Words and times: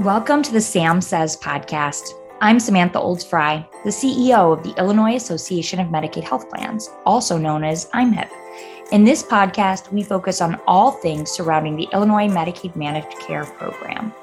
Welcome 0.00 0.42
to 0.44 0.52
the 0.52 0.62
Sam 0.62 1.02
Says 1.02 1.36
podcast. 1.36 2.14
I'm 2.40 2.58
Samantha 2.58 2.98
Olds 2.98 3.22
Frey, 3.22 3.68
the 3.84 3.90
CEO 3.90 4.56
of 4.56 4.62
the 4.62 4.72
Illinois 4.80 5.16
Association 5.16 5.78
of 5.78 5.88
Medicaid 5.88 6.24
Health 6.24 6.48
Plans, 6.48 6.88
also 7.04 7.36
known 7.36 7.64
as 7.64 7.84
IMHIP. 7.90 8.30
In 8.92 9.04
this 9.04 9.22
podcast, 9.22 9.92
we 9.92 10.02
focus 10.02 10.40
on 10.40 10.58
all 10.66 10.92
things 10.92 11.30
surrounding 11.30 11.76
the 11.76 11.86
Illinois 11.92 12.28
Medicaid 12.28 12.76
Managed 12.76 13.10
Care 13.18 13.44
Program. 13.44 14.14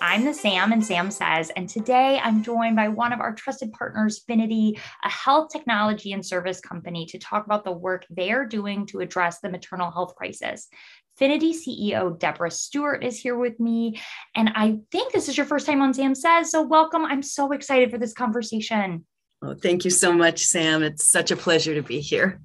I'm 0.00 0.24
the 0.24 0.32
Sam 0.32 0.72
and 0.72 0.82
Sam 0.82 1.10
Says, 1.10 1.50
and 1.56 1.68
today 1.68 2.18
I'm 2.22 2.42
joined 2.42 2.76
by 2.76 2.88
one 2.88 3.12
of 3.12 3.20
our 3.20 3.34
trusted 3.34 3.72
partners, 3.72 4.22
Finity, 4.26 4.78
a 5.02 5.10
health 5.10 5.50
technology 5.52 6.12
and 6.12 6.24
service 6.24 6.60
company, 6.60 7.04
to 7.06 7.18
talk 7.18 7.44
about 7.44 7.64
the 7.64 7.72
work 7.72 8.06
they 8.08 8.30
are 8.30 8.46
doing 8.46 8.86
to 8.86 9.00
address 9.00 9.40
the 9.40 9.50
maternal 9.50 9.90
health 9.90 10.14
crisis. 10.14 10.68
Finity 11.16 11.52
CEO 11.52 12.18
Deborah 12.18 12.50
Stewart 12.50 13.04
is 13.04 13.20
here 13.20 13.36
with 13.36 13.58
me. 13.60 14.00
And 14.34 14.50
I 14.54 14.78
think 14.90 15.12
this 15.12 15.28
is 15.28 15.36
your 15.36 15.46
first 15.46 15.66
time 15.66 15.80
on 15.80 15.94
Sam 15.94 16.14
Says. 16.14 16.50
So, 16.50 16.62
welcome. 16.62 17.04
I'm 17.04 17.22
so 17.22 17.52
excited 17.52 17.90
for 17.90 17.98
this 17.98 18.12
conversation. 18.12 19.04
Oh, 19.42 19.54
thank 19.54 19.84
you 19.84 19.90
so 19.90 20.12
much, 20.12 20.44
Sam. 20.44 20.82
It's 20.82 21.08
such 21.08 21.30
a 21.30 21.36
pleasure 21.36 21.74
to 21.74 21.82
be 21.82 22.00
here. 22.00 22.40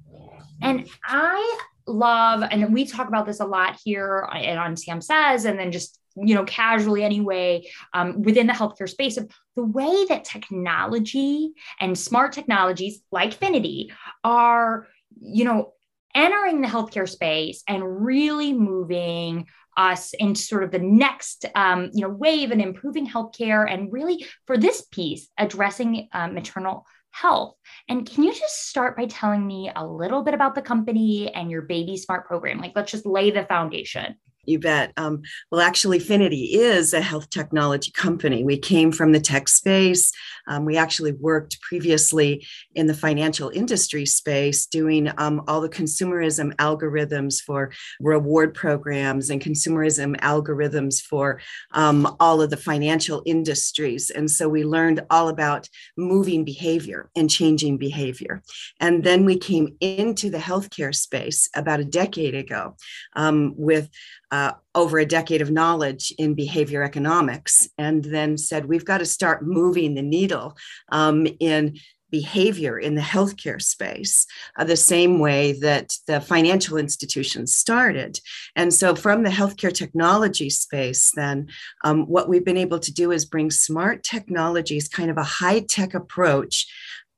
And 0.62 0.88
I 1.04 1.60
love, 1.86 2.44
and 2.50 2.72
we 2.72 2.84
talk 2.84 3.08
about 3.08 3.26
this 3.26 3.40
a 3.40 3.46
lot 3.46 3.78
here 3.82 4.28
and 4.32 4.58
on 4.58 4.76
Sam 4.76 5.00
Says, 5.00 5.46
and 5.46 5.58
then 5.58 5.72
just 5.72 6.00
you 6.16 6.34
know 6.34 6.44
casually 6.44 7.04
anyway 7.04 7.64
um, 7.94 8.22
within 8.22 8.46
the 8.46 8.52
healthcare 8.52 8.88
space 8.88 9.16
of 9.16 9.30
the 9.54 9.62
way 9.62 10.04
that 10.08 10.24
technology 10.24 11.52
and 11.78 11.96
smart 11.96 12.32
technologies 12.32 13.00
like 13.12 13.32
finity 13.32 13.92
are 14.24 14.88
you 15.20 15.44
know 15.44 15.72
entering 16.14 16.60
the 16.60 16.68
healthcare 16.68 17.08
space 17.08 17.62
and 17.68 18.04
really 18.04 18.52
moving 18.52 19.46
us 19.76 20.12
into 20.14 20.40
sort 20.40 20.64
of 20.64 20.70
the 20.70 20.78
next 20.78 21.46
um, 21.54 21.90
you 21.92 22.02
know 22.02 22.08
wave 22.08 22.50
and 22.50 22.60
improving 22.60 23.06
healthcare 23.06 23.70
and 23.72 23.92
really 23.92 24.26
for 24.46 24.58
this 24.58 24.82
piece 24.90 25.28
addressing 25.38 26.08
uh, 26.12 26.28
maternal 26.28 26.84
health. 27.12 27.54
And 27.88 28.08
can 28.08 28.22
you 28.22 28.32
just 28.32 28.68
start 28.68 28.96
by 28.96 29.06
telling 29.06 29.46
me 29.46 29.70
a 29.74 29.86
little 29.86 30.22
bit 30.22 30.34
about 30.34 30.54
the 30.54 30.62
company 30.62 31.32
and 31.34 31.50
your 31.50 31.62
baby 31.62 31.96
smart 31.96 32.26
program? 32.26 32.58
Like 32.58 32.72
let's 32.74 32.92
just 32.92 33.06
lay 33.06 33.30
the 33.30 33.44
foundation 33.44 34.16
you 34.46 34.58
bet. 34.58 34.92
Um, 34.96 35.22
well, 35.50 35.60
actually, 35.60 35.98
Finity 35.98 36.54
is 36.54 36.92
a 36.92 37.00
health 37.00 37.30
technology 37.30 37.90
company. 37.92 38.42
We 38.42 38.58
came 38.58 38.90
from 38.90 39.12
the 39.12 39.20
tech 39.20 39.48
space. 39.48 40.12
Um, 40.48 40.64
we 40.64 40.76
actually 40.76 41.12
worked 41.12 41.60
previously 41.60 42.46
in 42.74 42.86
the 42.86 42.94
financial 42.94 43.50
industry 43.50 44.06
space, 44.06 44.66
doing 44.66 45.10
um, 45.18 45.42
all 45.46 45.60
the 45.60 45.68
consumerism 45.68 46.54
algorithms 46.56 47.40
for 47.40 47.72
reward 48.00 48.54
programs 48.54 49.30
and 49.30 49.42
consumerism 49.42 50.16
algorithms 50.20 51.00
for 51.00 51.40
um, 51.72 52.16
all 52.18 52.40
of 52.40 52.50
the 52.50 52.56
financial 52.56 53.22
industries. 53.26 54.10
And 54.10 54.30
so 54.30 54.48
we 54.48 54.64
learned 54.64 55.04
all 55.10 55.28
about 55.28 55.68
moving 55.96 56.44
behavior 56.44 57.10
and 57.14 57.30
changing 57.30 57.76
behavior. 57.76 58.42
And 58.80 59.04
then 59.04 59.24
we 59.24 59.36
came 59.38 59.76
into 59.80 60.30
the 60.30 60.38
healthcare 60.38 60.94
space 60.94 61.48
about 61.54 61.80
a 61.80 61.84
decade 61.84 62.34
ago 62.34 62.76
um, 63.14 63.54
with 63.56 63.90
uh, 64.30 64.52
over 64.74 64.98
a 64.98 65.06
decade 65.06 65.42
of 65.42 65.50
knowledge 65.50 66.12
in 66.18 66.34
behavior 66.34 66.82
economics, 66.82 67.68
and 67.78 68.04
then 68.04 68.38
said, 68.38 68.66
we've 68.66 68.84
got 68.84 68.98
to 68.98 69.06
start 69.06 69.46
moving 69.46 69.94
the 69.94 70.02
needle 70.02 70.56
um, 70.90 71.26
in 71.40 71.76
behavior 72.10 72.78
in 72.78 72.94
the 72.94 73.00
healthcare 73.00 73.62
space 73.62 74.26
uh, 74.58 74.64
the 74.64 74.76
same 74.76 75.18
way 75.18 75.52
that 75.52 75.92
the 76.06 76.20
financial 76.20 76.76
institutions 76.76 77.54
started. 77.54 78.18
And 78.56 78.74
so, 78.74 78.94
from 78.94 79.22
the 79.22 79.30
healthcare 79.30 79.72
technology 79.72 80.50
space, 80.50 81.12
then 81.14 81.48
um, 81.84 82.06
what 82.06 82.28
we've 82.28 82.44
been 82.44 82.56
able 82.56 82.80
to 82.80 82.92
do 82.92 83.12
is 83.12 83.24
bring 83.24 83.50
smart 83.50 84.02
technologies, 84.02 84.88
kind 84.88 85.10
of 85.10 85.16
a 85.16 85.22
high 85.22 85.60
tech 85.60 85.94
approach 85.94 86.66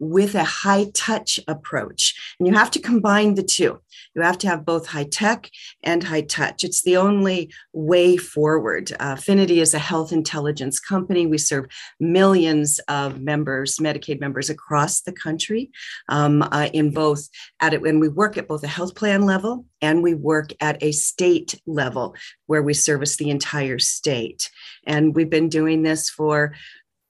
with 0.02 0.34
a 0.34 0.42
high 0.42 0.86
touch 0.94 1.38
approach. 1.46 2.34
And 2.38 2.48
you 2.48 2.54
have 2.54 2.72
to 2.72 2.80
combine 2.80 3.36
the 3.36 3.42
two. 3.44 3.80
You 4.16 4.22
have 4.22 4.36
to 4.38 4.48
have 4.48 4.66
both 4.66 4.88
high 4.88 5.04
tech 5.04 5.48
and 5.84 6.02
high 6.02 6.22
touch. 6.22 6.64
It's 6.64 6.82
the 6.82 6.96
only 6.96 7.52
way 7.72 8.16
forward. 8.16 8.92
Uh, 8.98 9.14
Finity 9.14 9.60
is 9.60 9.74
a 9.74 9.78
health 9.78 10.12
intelligence 10.12 10.80
company. 10.80 11.26
We 11.26 11.38
serve 11.38 11.66
millions 12.00 12.80
of 12.88 13.20
members, 13.20 13.76
Medicaid 13.76 14.20
members 14.20 14.50
across 14.50 15.02
the 15.02 15.12
country 15.12 15.70
um, 16.08 16.42
uh, 16.42 16.68
in 16.72 16.90
both 16.90 17.28
at 17.60 17.72
it 17.72 17.80
when 17.80 18.00
we 18.00 18.08
work 18.08 18.36
at 18.36 18.48
both 18.48 18.64
a 18.64 18.68
health 18.68 18.96
plan 18.96 19.22
level 19.22 19.66
and 19.80 20.02
we 20.02 20.14
work 20.14 20.52
at 20.60 20.82
a 20.82 20.90
state 20.90 21.60
level 21.64 22.16
where 22.46 22.62
we 22.62 22.74
service 22.74 23.16
the 23.16 23.30
entire 23.30 23.78
state. 23.78 24.50
And 24.84 25.14
we've 25.14 25.30
been 25.30 25.48
doing 25.48 25.82
this 25.82 26.10
for 26.10 26.54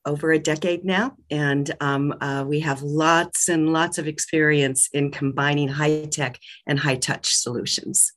over 0.04 0.32
a 0.32 0.38
decade 0.38 0.84
now, 0.84 1.16
and 1.30 1.70
um, 1.80 2.14
uh, 2.20 2.44
we 2.46 2.60
have 2.60 2.82
lots 2.82 3.48
and 3.48 3.72
lots 3.72 3.98
of 3.98 4.06
experience 4.06 4.88
in 4.92 5.10
combining 5.10 5.68
high 5.68 6.04
tech 6.06 6.38
and 6.66 6.78
high 6.78 6.96
touch 6.96 7.34
solutions. 7.34 8.12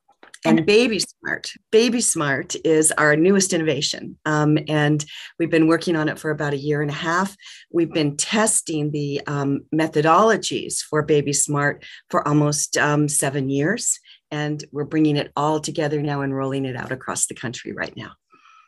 And 0.46 0.66
Baby 0.66 1.00
Smart. 1.00 1.52
Baby 1.72 2.02
Smart 2.02 2.56
is 2.64 2.92
our 2.92 3.16
newest 3.16 3.52
innovation. 3.52 4.18
Um, 4.26 4.60
and 4.68 5.04
we've 5.40 5.50
been 5.50 5.68
working 5.68 5.96
on 5.96 6.08
it 6.08 6.20
for 6.20 6.30
about 6.30 6.54
a 6.54 6.58
year 6.58 6.84
and 6.84 6.92
a 6.92 6.94
half. 6.94 7.36
We've 7.72 7.92
been 7.92 8.16
testing 8.16 8.92
the 8.92 9.22
um, 9.26 9.62
methodologies 9.74 10.82
for 10.82 11.02
Baby 11.02 11.34
Smart 11.34 11.84
for 12.10 12.28
almost 12.28 12.78
um, 12.78 13.10
seven 13.10 13.50
years. 13.50 14.00
And 14.30 14.64
we're 14.72 14.86
bringing 14.86 15.18
it 15.18 15.32
all 15.36 15.60
together 15.60 16.02
now 16.02 16.22
and 16.22 16.36
rolling 16.36 16.66
it 16.66 16.76
out 16.76 16.92
across 16.92 17.26
the 17.26 17.36
country 17.36 17.72
right 17.72 17.96
now. 17.98 18.12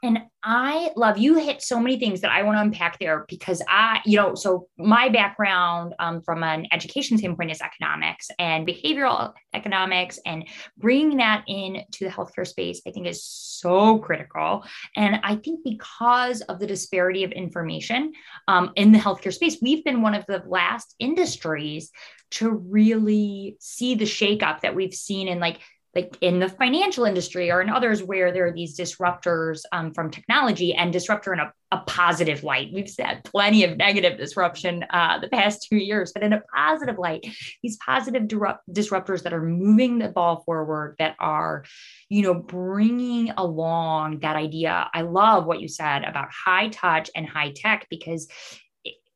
And 0.03 0.19
I 0.43 0.91
love 0.95 1.17
you 1.17 1.39
hit 1.39 1.61
so 1.61 1.79
many 1.79 1.97
things 1.97 2.21
that 2.21 2.31
I 2.31 2.43
want 2.43 2.57
to 2.57 2.61
unpack 2.61 2.99
there 2.99 3.25
because 3.27 3.61
I, 3.67 3.99
you 4.05 4.17
know, 4.17 4.35
so 4.35 4.67
my 4.77 5.09
background 5.09 5.95
um, 5.99 6.21
from 6.21 6.43
an 6.43 6.67
education 6.71 7.17
standpoint 7.17 7.51
is 7.51 7.61
economics 7.61 8.27
and 8.37 8.67
behavioral 8.67 9.33
economics, 9.53 10.19
and 10.25 10.47
bringing 10.77 11.17
that 11.17 11.43
in 11.47 11.83
to 11.93 12.05
the 12.05 12.11
healthcare 12.11 12.45
space, 12.45 12.81
I 12.87 12.91
think 12.91 13.07
is 13.07 13.23
so 13.23 13.97
critical. 13.97 14.63
And 14.95 15.19
I 15.23 15.35
think 15.35 15.61
because 15.63 16.41
of 16.41 16.59
the 16.59 16.67
disparity 16.67 17.23
of 17.23 17.31
information 17.31 18.13
um, 18.47 18.71
in 18.75 18.91
the 18.91 18.99
healthcare 18.99 19.33
space, 19.33 19.57
we've 19.61 19.83
been 19.83 20.01
one 20.01 20.13
of 20.13 20.25
the 20.27 20.43
last 20.47 20.95
industries 20.99 21.91
to 22.29 22.51
really 22.51 23.57
see 23.59 23.95
the 23.95 24.05
shakeup 24.05 24.61
that 24.61 24.75
we've 24.75 24.93
seen 24.93 25.27
in 25.27 25.39
like 25.39 25.59
like 25.95 26.17
in 26.21 26.39
the 26.39 26.49
financial 26.49 27.05
industry 27.05 27.51
or 27.51 27.61
in 27.61 27.69
others 27.69 28.03
where 28.03 28.31
there 28.31 28.47
are 28.47 28.53
these 28.53 28.77
disruptors 28.77 29.61
um, 29.71 29.93
from 29.93 30.11
technology 30.11 30.73
and 30.73 30.93
disruptor 30.93 31.33
in 31.33 31.39
a, 31.39 31.51
a, 31.71 31.79
positive 31.87 32.43
light. 32.43 32.69
We've 32.73 32.89
said 32.89 33.23
plenty 33.23 33.63
of 33.63 33.77
negative 33.77 34.17
disruption 34.17 34.85
uh, 34.91 35.19
the 35.19 35.29
past 35.29 35.67
two 35.67 35.77
years, 35.77 36.11
but 36.13 36.23
in 36.23 36.33
a 36.33 36.41
positive 36.55 36.97
light, 36.97 37.25
these 37.63 37.77
positive 37.77 38.23
disruptors 38.23 39.23
that 39.23 39.33
are 39.33 39.41
moving 39.41 39.97
the 39.97 40.09
ball 40.09 40.43
forward, 40.45 40.95
that 40.99 41.15
are, 41.19 41.63
you 42.09 42.21
know, 42.21 42.33
bringing 42.33 43.31
along 43.31 44.19
that 44.19 44.35
idea. 44.35 44.89
I 44.93 45.01
love 45.01 45.45
what 45.45 45.61
you 45.61 45.67
said 45.67 46.03
about 46.03 46.27
high 46.31 46.69
touch 46.69 47.09
and 47.15 47.27
high 47.27 47.53
tech 47.55 47.87
because 47.89 48.27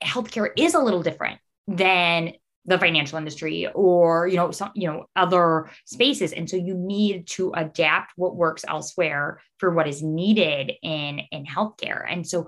healthcare 0.04 0.50
is 0.58 0.74
a 0.74 0.80
little 0.80 1.04
different 1.04 1.40
than 1.68 2.34
the 2.66 2.78
financial 2.78 3.18
industry 3.18 3.68
or 3.74 4.28
you 4.28 4.36
know 4.36 4.52
some 4.52 4.72
you 4.76 4.88
know 4.88 5.06
other 5.16 5.70
spaces 5.86 6.32
and 6.32 6.50
so 6.50 6.56
you 6.56 6.76
need 6.76 7.28
to 7.28 7.52
adapt 7.54 8.14
what 8.16 8.36
works 8.36 8.64
elsewhere 8.68 9.42
for 9.58 9.72
what 9.72 9.88
is 9.88 10.04
needed 10.04 10.72
in 10.84 11.22
in 11.32 11.46
healthcare 11.46 12.04
and 12.08 12.28
so 12.28 12.48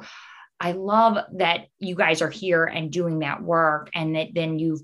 i 0.59 0.71
love 0.71 1.17
that 1.33 1.67
you 1.79 1.95
guys 1.95 2.21
are 2.21 2.29
here 2.29 2.65
and 2.65 2.91
doing 2.91 3.19
that 3.19 3.41
work 3.41 3.89
and 3.95 4.15
that 4.15 4.27
then 4.33 4.59
you've 4.59 4.81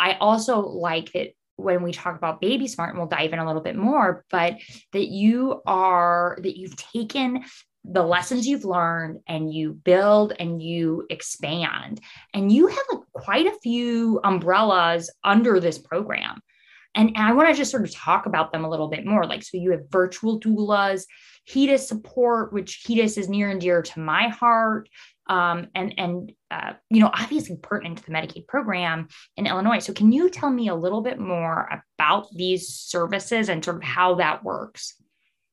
i 0.00 0.14
also 0.14 0.60
like 0.60 1.12
that 1.12 1.28
when 1.56 1.82
we 1.82 1.92
talk 1.92 2.16
about 2.16 2.40
baby 2.40 2.66
smart 2.66 2.90
and 2.90 2.98
we'll 2.98 3.06
dive 3.06 3.32
in 3.32 3.38
a 3.38 3.46
little 3.46 3.62
bit 3.62 3.76
more 3.76 4.24
but 4.30 4.56
that 4.92 5.06
you 5.06 5.62
are 5.64 6.36
that 6.42 6.58
you've 6.58 6.76
taken 6.76 7.44
the 7.84 8.02
lessons 8.02 8.46
you've 8.46 8.64
learned 8.64 9.20
and 9.26 9.52
you 9.52 9.72
build 9.72 10.32
and 10.38 10.62
you 10.62 11.06
expand. 11.10 12.00
And 12.32 12.50
you 12.50 12.68
have 12.68 12.86
like 12.90 13.01
quite 13.22 13.46
a 13.46 13.58
few 13.62 14.20
umbrellas 14.24 15.10
under 15.22 15.60
this 15.60 15.78
program. 15.78 16.40
And, 16.94 17.08
and 17.10 17.18
I 17.18 17.32
want 17.32 17.48
to 17.48 17.54
just 17.54 17.70
sort 17.70 17.84
of 17.84 17.94
talk 17.94 18.26
about 18.26 18.52
them 18.52 18.64
a 18.64 18.70
little 18.70 18.88
bit 18.88 19.06
more. 19.06 19.24
Like, 19.26 19.42
so 19.42 19.56
you 19.56 19.70
have 19.70 19.90
virtual 19.90 20.40
doulas, 20.40 21.04
HEDIS 21.48 21.86
support, 21.86 22.52
which 22.52 22.84
HEDIS 22.86 23.16
is 23.16 23.28
near 23.28 23.50
and 23.50 23.60
dear 23.60 23.80
to 23.82 24.00
my 24.00 24.28
heart. 24.28 24.88
Um, 25.28 25.68
and 25.76 25.94
and 25.98 26.32
uh, 26.50 26.72
you 26.90 27.00
know 27.00 27.10
obviously 27.14 27.56
pertinent 27.56 27.98
to 27.98 28.04
the 28.04 28.10
Medicaid 28.10 28.48
program 28.48 29.06
in 29.36 29.46
Illinois. 29.46 29.78
So 29.78 29.92
can 29.92 30.10
you 30.10 30.28
tell 30.28 30.50
me 30.50 30.66
a 30.66 30.74
little 30.74 31.00
bit 31.00 31.18
more 31.20 31.68
about 31.96 32.26
these 32.34 32.68
services 32.68 33.48
and 33.48 33.64
sort 33.64 33.76
of 33.76 33.84
how 33.84 34.16
that 34.16 34.42
works? 34.42 35.00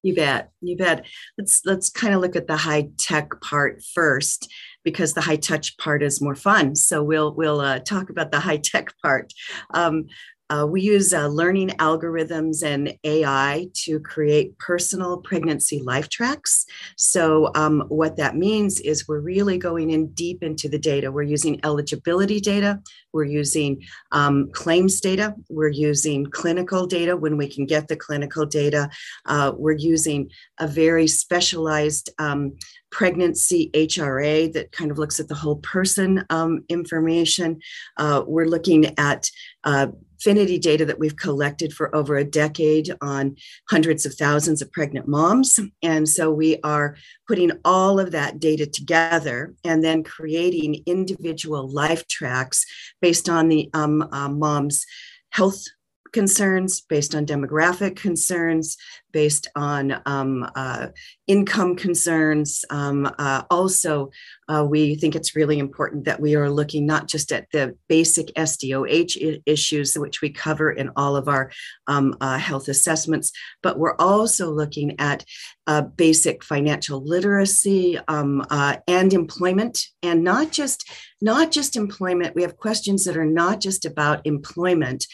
You 0.01 0.16
bet. 0.16 0.51
You 0.62 0.75
bet. 0.75 1.06
Let's 1.38 1.62
let's 1.66 1.89
kind 1.89 2.16
of 2.16 2.21
look 2.21 2.36
at 2.36 2.48
the 2.48 2.57
high 2.57 2.89
tech 2.98 3.30
part 3.42 3.83
first 3.94 4.51
because 4.91 5.13
the 5.13 5.21
high 5.21 5.36
touch 5.38 5.77
part 5.77 6.03
is 6.03 6.21
more 6.21 6.36
fun. 6.36 6.75
So 6.75 7.03
we'll 7.03 7.33
we'll 7.33 7.62
uh, 7.62 7.80
talk 7.80 8.09
about 8.09 8.31
the 8.31 8.39
high 8.39 8.57
tech 8.57 8.94
part. 9.01 9.33
Um, 9.74 10.07
Uh, 10.50 10.66
we 10.68 10.81
use 10.81 11.13
uh, 11.13 11.28
learning 11.28 11.69
algorithms 11.80 12.63
and 12.63 12.94
AI 13.04 13.68
to 13.74 14.00
create 14.00 14.57
personal 14.57 15.18
pregnancy 15.18 15.81
life 15.81 16.10
tracks. 16.10 16.66
So, 16.98 17.51
um, 17.56 17.84
what 17.90 18.18
that 18.18 18.36
means 18.36 18.80
is 18.80 19.07
we're 19.07 19.19
really 19.19 19.57
going 19.57 19.92
in 19.92 20.07
deep 20.07 20.44
into 20.44 20.68
the 20.68 20.80
data. 20.80 21.12
We're 21.12 21.24
using 21.24 21.60
eligibility 21.63 22.40
data, 22.40 22.81
we're 23.13 23.25
using 23.25 23.84
um, 24.12 24.50
claims 24.51 25.00
data, 25.01 25.36
we're 25.50 25.69
using 25.69 26.25
clinical 26.25 26.88
data 26.88 27.16
when 27.16 27.38
we 27.38 27.48
can 27.48 27.66
get 27.66 27.88
the 27.88 27.95
clinical 27.95 28.45
data. 28.45 28.90
Uh, 29.25 29.54
we're 29.56 29.72
using 29.74 30.30
a 30.60 30.68
very 30.68 31.07
specialized 31.07 32.10
um, 32.19 32.56
pregnancy 32.92 33.69
HRA 33.74 34.52
that 34.54 34.72
kind 34.72 34.92
of 34.92 34.98
looks 34.98 35.19
at 35.19 35.28
the 35.28 35.36
whole 35.36 35.57
person 35.57 36.25
um, 36.30 36.63
information. 36.69 37.60
Uh, 37.98 38.24
we're 38.25 38.45
looking 38.48 38.98
at 38.98 39.30
uh, 39.63 39.88
Finity 40.21 40.60
data 40.60 40.86
that 40.86 41.00
we've 41.00 41.16
collected 41.16 41.74
for 41.74 41.95
over 41.95 42.18
a 42.18 42.24
decade 42.24 42.94
on 43.01 43.36
hundreds 43.69 44.06
of 44.06 44.13
thousands 44.13 44.62
of 44.62 44.71
pregnant 44.71 45.07
moms. 45.07 45.60
And 45.81 46.07
so 46.07 46.31
we 46.31 46.60
are 46.63 46.95
putting 47.27 47.51
all 47.63 48.00
of 48.00 48.12
that 48.12 48.39
data 48.39 48.66
together 48.66 49.54
and 49.63 49.83
then 49.83 50.04
creating 50.04 50.83
individual 50.86 51.69
life 51.69 52.07
tracks 52.07 52.66
based 53.01 53.30
on 53.30 53.48
the 53.48 53.69
um, 53.74 54.01
uh, 54.12 54.30
mom's 54.30 54.86
health 55.31 55.66
concerns, 56.11 56.81
based 56.81 57.15
on 57.15 57.25
demographic 57.25 57.95
concerns, 57.95 58.77
based 59.11 59.47
on 59.56 60.01
um, 60.06 60.47
uh, 60.56 60.88
income 61.27 61.75
concerns. 61.75 62.63
Um, 62.69 63.09
uh, 63.17 63.44
also, 63.50 64.11
uh, 64.47 64.65
we 64.67 64.95
think 64.95 65.15
it's 65.15 65.35
really 65.35 65.59
important 65.59 66.06
that 66.06 66.19
we 66.19 66.35
are 66.35 66.50
looking 66.50 66.85
not 66.85 67.07
just 67.07 67.31
at 67.31 67.47
the 67.51 67.75
basic 67.88 68.27
SDOH 68.35 69.41
issues, 69.45 69.97
which 69.97 70.21
we 70.21 70.29
cover 70.29 70.71
in 70.71 70.91
all 70.95 71.15
of 71.15 71.27
our 71.27 71.51
um, 71.88 72.15
uh, 72.21 72.38
health 72.38 72.67
assessments, 72.67 73.31
but 73.61 73.79
we're 73.79 73.95
also 73.95 74.51
looking 74.51 75.00
at 75.00 75.25
uh, 75.67 75.81
basic 75.81 76.44
financial 76.44 77.03
literacy 77.03 78.00
um, 78.07 78.44
uh, 78.50 78.77
and 78.88 79.13
employment, 79.13 79.85
and 80.01 80.23
not 80.23 80.51
just 80.51 80.89
not 81.21 81.51
just 81.51 81.75
employment. 81.75 82.35
We 82.35 82.41
have 82.44 82.57
questions 82.57 83.06
that 83.06 83.17
are 83.17 83.25
not 83.25 83.59
just 83.59 83.85
about 83.85 84.25
employment. 84.25 85.06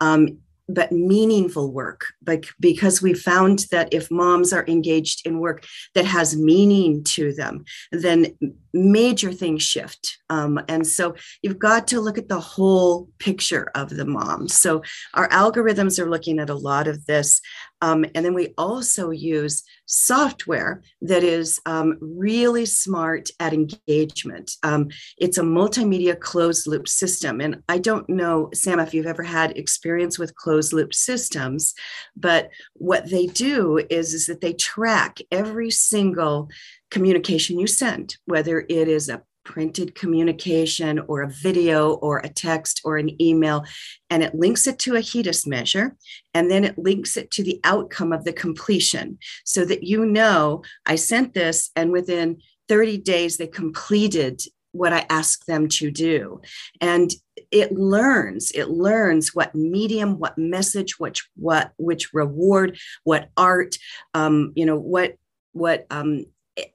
Um, 0.00 0.38
but 0.68 0.92
meaningful 0.92 1.72
work 1.72 2.06
like 2.26 2.46
because 2.58 3.02
we 3.02 3.12
found 3.12 3.66
that 3.70 3.92
if 3.92 4.10
moms 4.10 4.52
are 4.52 4.64
engaged 4.66 5.26
in 5.26 5.38
work 5.38 5.64
that 5.94 6.06
has 6.06 6.36
meaning 6.36 7.04
to 7.04 7.32
them 7.34 7.64
then 7.92 8.26
major 8.74 9.32
things 9.32 9.62
shift. 9.62 10.18
Um, 10.28 10.60
and 10.68 10.86
so 10.86 11.14
you've 11.42 11.58
got 11.58 11.86
to 11.88 12.00
look 12.00 12.18
at 12.18 12.28
the 12.28 12.40
whole 12.40 13.08
picture 13.18 13.70
of 13.74 13.88
the 13.88 14.04
mom. 14.04 14.48
So 14.48 14.82
our 15.14 15.28
algorithms 15.28 15.98
are 15.98 16.10
looking 16.10 16.40
at 16.40 16.50
a 16.50 16.54
lot 16.54 16.88
of 16.88 17.06
this 17.06 17.40
um, 17.80 18.04
and 18.14 18.24
then 18.24 18.34
we 18.34 18.54
also 18.56 19.10
use 19.10 19.62
software 19.86 20.82
that 21.02 21.22
is 21.22 21.60
um, 21.66 21.98
really 22.00 22.64
smart 22.64 23.28
at 23.40 23.52
engagement. 23.52 24.52
Um, 24.62 24.88
it's 25.18 25.38
a 25.38 25.42
multimedia 25.42 26.18
closed 26.18 26.66
loop 26.66 26.88
system. 26.88 27.40
And 27.40 27.62
I 27.68 27.78
don't 27.78 28.08
know, 28.08 28.48
Sam, 28.54 28.80
if 28.80 28.94
you've 28.94 29.06
ever 29.06 29.22
had 29.22 29.56
experience 29.56 30.18
with 30.18 30.34
closed 30.34 30.72
loop 30.72 30.94
systems, 30.94 31.74
but 32.16 32.50
what 32.74 33.10
they 33.10 33.26
do 33.26 33.84
is, 33.90 34.14
is 34.14 34.26
that 34.26 34.40
they 34.40 34.54
track 34.54 35.18
every 35.30 35.70
single 35.70 36.48
communication 36.90 37.58
you 37.58 37.66
send, 37.66 38.16
whether 38.24 38.64
it 38.68 38.88
is 38.88 39.08
a 39.08 39.22
printed 39.44 39.94
communication 39.94 40.98
or 41.06 41.22
a 41.22 41.30
video 41.30 41.94
or 41.94 42.18
a 42.18 42.28
text 42.28 42.80
or 42.84 42.96
an 42.96 43.20
email, 43.20 43.64
and 44.10 44.22
it 44.22 44.34
links 44.34 44.66
it 44.66 44.78
to 44.80 44.96
a 44.96 45.00
HEDIS 45.00 45.46
measure, 45.46 45.96
and 46.32 46.50
then 46.50 46.64
it 46.64 46.78
links 46.78 47.16
it 47.16 47.30
to 47.32 47.42
the 47.42 47.60
outcome 47.64 48.12
of 48.12 48.24
the 48.24 48.32
completion 48.32 49.18
so 49.44 49.64
that 49.64 49.82
you 49.82 50.04
know 50.06 50.62
I 50.86 50.96
sent 50.96 51.34
this, 51.34 51.70
and 51.76 51.92
within 51.92 52.38
30 52.68 52.98
days 52.98 53.36
they 53.36 53.46
completed 53.46 54.40
what 54.74 54.92
I 54.92 55.06
asked 55.08 55.46
them 55.46 55.68
to 55.68 55.90
do. 55.90 56.40
And 56.80 57.10
it 57.50 57.72
learns, 57.72 58.50
it 58.50 58.70
learns 58.70 59.34
what 59.34 59.54
medium, 59.54 60.18
what 60.18 60.36
message, 60.36 60.98
which 60.98 61.28
what 61.36 61.72
which 61.76 62.12
reward, 62.12 62.78
what 63.04 63.30
art, 63.36 63.76
um, 64.14 64.52
you 64.56 64.66
know, 64.66 64.76
what 64.76 65.16
what 65.52 65.86
um, 65.90 66.24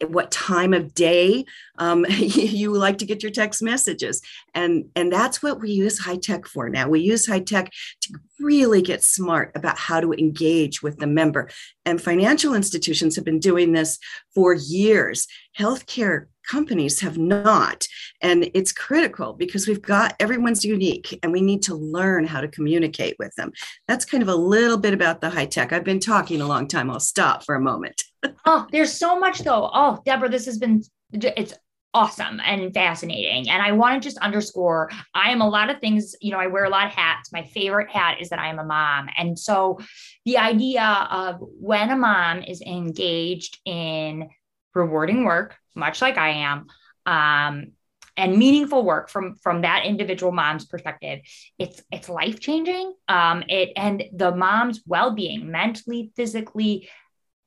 what 0.07 0.31
time 0.31 0.73
of 0.73 0.93
day 0.93 1.45
um, 1.77 2.05
you 2.09 2.73
like 2.73 2.97
to 2.97 3.05
get 3.05 3.23
your 3.23 3.31
text 3.31 3.61
messages. 3.61 4.21
And 4.53 4.89
and 4.95 5.11
that's 5.11 5.41
what 5.41 5.59
we 5.59 5.71
use 5.71 5.99
high 5.99 6.17
tech 6.17 6.45
for 6.45 6.69
now. 6.69 6.89
We 6.89 6.99
use 7.01 7.27
high 7.27 7.39
tech 7.39 7.71
to 8.01 8.19
really 8.39 8.81
get 8.81 9.03
smart 9.03 9.51
about 9.55 9.77
how 9.77 9.99
to 9.99 10.13
engage 10.13 10.81
with 10.81 10.97
the 10.97 11.07
member. 11.07 11.49
And 11.85 12.01
financial 12.01 12.53
institutions 12.53 13.15
have 13.15 13.25
been 13.25 13.39
doing 13.39 13.71
this 13.71 13.99
for 14.33 14.53
years. 14.53 15.27
Healthcare 15.57 16.25
companies 16.49 16.99
have 16.99 17.17
not. 17.17 17.85
And 18.21 18.49
it's 18.53 18.71
critical 18.71 19.33
because 19.33 19.67
we've 19.67 19.81
got 19.81 20.15
everyone's 20.19 20.65
unique 20.65 21.17
and 21.21 21.31
we 21.31 21.41
need 21.41 21.61
to 21.63 21.75
learn 21.75 22.25
how 22.25 22.41
to 22.41 22.47
communicate 22.47 23.15
with 23.19 23.33
them. 23.35 23.51
That's 23.87 24.05
kind 24.05 24.23
of 24.23 24.29
a 24.29 24.35
little 24.35 24.77
bit 24.77 24.93
about 24.93 25.21
the 25.21 25.29
high 25.29 25.45
tech. 25.45 25.71
I've 25.71 25.83
been 25.83 25.99
talking 25.99 26.41
a 26.41 26.47
long 26.47 26.67
time. 26.67 26.89
I'll 26.89 26.99
stop 26.99 27.45
for 27.45 27.55
a 27.55 27.61
moment. 27.61 28.03
oh, 28.45 28.67
there's 28.71 28.93
so 28.93 29.19
much 29.19 29.39
though. 29.39 29.69
Oh, 29.73 30.01
Deborah, 30.05 30.29
this 30.29 30.45
has 30.45 30.57
been 30.57 30.83
it's 31.11 31.53
awesome 31.93 32.39
and 32.45 32.73
fascinating. 32.73 33.49
And 33.49 33.61
I 33.63 33.71
want 33.71 34.01
to 34.01 34.07
just 34.07 34.19
underscore 34.19 34.91
I 35.15 35.31
am 35.31 35.41
a 35.41 35.49
lot 35.49 35.69
of 35.69 35.79
things, 35.79 36.15
you 36.21 36.31
know, 36.31 36.37
I 36.37 36.47
wear 36.47 36.65
a 36.65 36.69
lot 36.69 36.85
of 36.85 36.93
hats. 36.93 37.31
My 37.31 37.43
favorite 37.43 37.89
hat 37.89 38.17
is 38.21 38.29
that 38.29 38.39
I 38.39 38.49
am 38.49 38.59
a 38.59 38.63
mom. 38.63 39.09
And 39.17 39.37
so 39.37 39.79
the 40.25 40.37
idea 40.37 40.83
of 40.83 41.37
when 41.39 41.89
a 41.89 41.95
mom 41.95 42.43
is 42.43 42.61
engaged 42.61 43.59
in 43.65 44.29
rewarding 44.73 45.25
work, 45.25 45.55
much 45.75 46.01
like 46.01 46.17
I 46.17 46.29
am, 46.29 46.67
um, 47.05 47.71
and 48.17 48.37
meaningful 48.37 48.83
work 48.83 49.09
from 49.09 49.35
from 49.35 49.61
that 49.61 49.85
individual 49.85 50.31
mom's 50.31 50.65
perspective. 50.65 51.19
It's 51.57 51.81
it's 51.91 52.09
life 52.09 52.39
changing 52.39 52.93
um 53.07 53.43
it 53.47 53.71
and 53.77 54.03
the 54.13 54.35
mom's 54.35 54.81
well-being 54.85 55.49
mentally 55.49 56.11
physically 56.17 56.89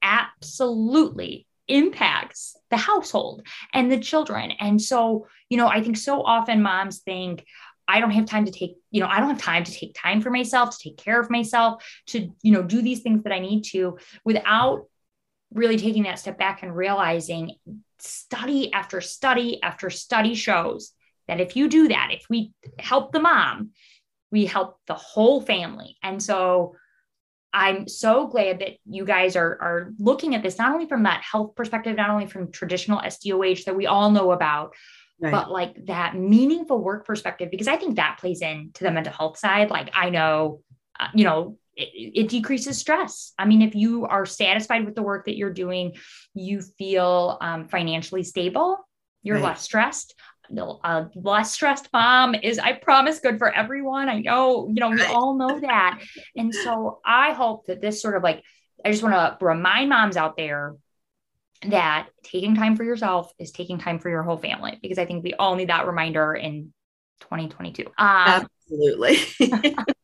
absolutely 0.03 1.47
impacts 1.69 2.57
the 2.71 2.77
household 2.77 3.47
and 3.73 3.93
the 3.93 4.01
children. 4.01 4.53
And 4.59 4.81
so 4.81 5.27
you 5.51 5.59
know 5.59 5.69
i 5.69 5.83
think 5.83 5.99
so 5.99 6.23
often 6.23 6.63
moms 6.63 7.01
think 7.01 7.45
I 7.89 8.01
don't 8.01 8.13
have 8.13 8.27
time 8.27 8.45
to 8.45 8.53
take, 8.53 8.77
you 8.91 9.01
know, 9.01 9.09
I 9.09 9.19
don't 9.19 9.29
have 9.31 9.41
time 9.41 9.65
to 9.65 9.73
take 9.73 9.95
time 9.95 10.21
for 10.21 10.31
myself, 10.31 10.71
to 10.71 10.89
take 10.89 10.97
care 10.97 11.21
of 11.21 11.31
myself, 11.31 11.85
to, 12.07 12.31
you 12.43 12.53
know, 12.53 12.63
do 12.63 12.81
these 12.81 13.01
things 13.01 13.25
that 13.25 13.33
I 13.33 13.41
need 13.41 13.65
to 13.73 13.99
without 14.25 14.87
really 15.53 15.77
taking 15.77 16.05
that 16.05 16.19
step 16.19 16.39
back 16.39 16.63
and 16.63 16.75
realizing 16.75 17.57
study 17.99 18.73
after 18.73 19.01
study 19.01 19.63
after 19.63 19.91
study 19.91 20.35
shows 20.35 20.93
that 21.29 21.41
if 21.41 21.57
you 21.57 21.69
do 21.69 21.89
that, 21.89 22.11
if 22.13 22.27
we 22.29 22.53
help 22.79 23.13
the 23.13 23.21
mom, 23.21 23.71
we 24.31 24.47
help 24.47 24.79
the 24.87 24.95
whole 24.95 25.41
family. 25.41 25.97
And 26.03 26.23
so 26.23 26.75
I'm 27.53 27.87
so 27.87 28.27
glad 28.27 28.61
that 28.61 28.79
you 28.87 29.05
guys 29.05 29.37
are, 29.37 29.59
are 29.61 29.93
looking 29.99 30.35
at 30.35 30.43
this 30.43 30.59
not 30.59 30.73
only 30.73 30.87
from 30.87 31.03
that 31.03 31.23
health 31.23 31.55
perspective, 31.55 31.97
not 31.97 32.11
only 32.11 32.27
from 32.27 32.51
traditional 32.51 33.01
SDOH 33.01 33.65
that 33.65 33.77
we 33.77 33.87
all 33.87 34.11
know 34.11 34.33
about, 34.33 34.75
right. 35.21 35.31
but 35.31 35.51
like 35.51 35.75
that 35.87 36.17
meaningful 36.17 36.83
work 36.83 37.07
perspective, 37.07 37.51
because 37.51 37.69
I 37.69 37.77
think 37.77 37.97
that 37.97 38.19
plays 38.19 38.41
into 38.41 38.85
the 38.85 38.91
mental 38.91 39.13
health 39.13 39.39
side. 39.39 39.71
Like 39.71 39.91
I 39.95 40.09
know, 40.09 40.63
uh, 40.99 41.09
you 41.15 41.25
know, 41.25 41.59
it, 41.77 42.13
it, 42.25 42.29
decreases 42.29 42.79
stress. 42.79 43.33
I 43.39 43.47
mean, 43.47 43.63
if 43.63 43.75
you 43.75 44.07
are 44.07 44.27
satisfied 44.27 44.85
with 44.85 44.95
the 44.95 45.03
work 45.03 45.27
that 45.27 45.37
you're 45.37 45.53
doing, 45.53 45.95
you 46.35 46.61
feel 46.61 47.39
um, 47.41 47.69
financially 47.69 48.23
stable, 48.23 48.79
you're 49.23 49.37
right. 49.37 49.45
less 49.45 49.63
stressed. 49.63 50.15
A 50.55 51.07
less 51.15 51.53
stressed 51.53 51.89
mom 51.95 52.35
is, 52.35 52.59
I 52.59 52.73
promise, 52.73 53.21
good 53.21 53.39
for 53.39 53.51
everyone. 53.51 54.11
I 54.11 54.19
know, 54.19 54.69
you 54.69 54.81
know, 54.81 54.91
we 54.91 55.03
all 55.03 55.39
know 55.39 55.61
that. 55.61 56.03
And 56.37 56.55
so 56.55 57.01
I 57.07 57.33
hope 57.33 57.67
that 57.67 57.81
this 57.81 58.03
sort 58.03 58.17
of 58.17 58.23
like, 58.23 58.43
I 58.85 58.91
just 58.91 59.03
want 59.03 59.15
to 59.15 59.45
remind 59.45 59.89
moms 59.89 60.19
out 60.19 60.37
there 60.37 60.75
that 61.69 62.09
taking 62.23 62.55
time 62.55 62.77
for 62.77 62.85
yourself 62.85 63.33
is 63.39 63.53
taking 63.53 63.79
time 63.79 63.99
for 63.99 64.11
your 64.11 64.23
whole 64.23 64.37
family 64.37 64.79
because 64.83 64.99
I 64.99 65.07
think 65.07 65.25
we 65.25 65.33
all 65.35 65.55
need 65.55 65.69
that 65.69 65.87
reminder 65.87 66.35
in 66.35 66.73
2022. 67.21 67.87
Um, 67.97 68.47
Absolutely. 68.69 69.19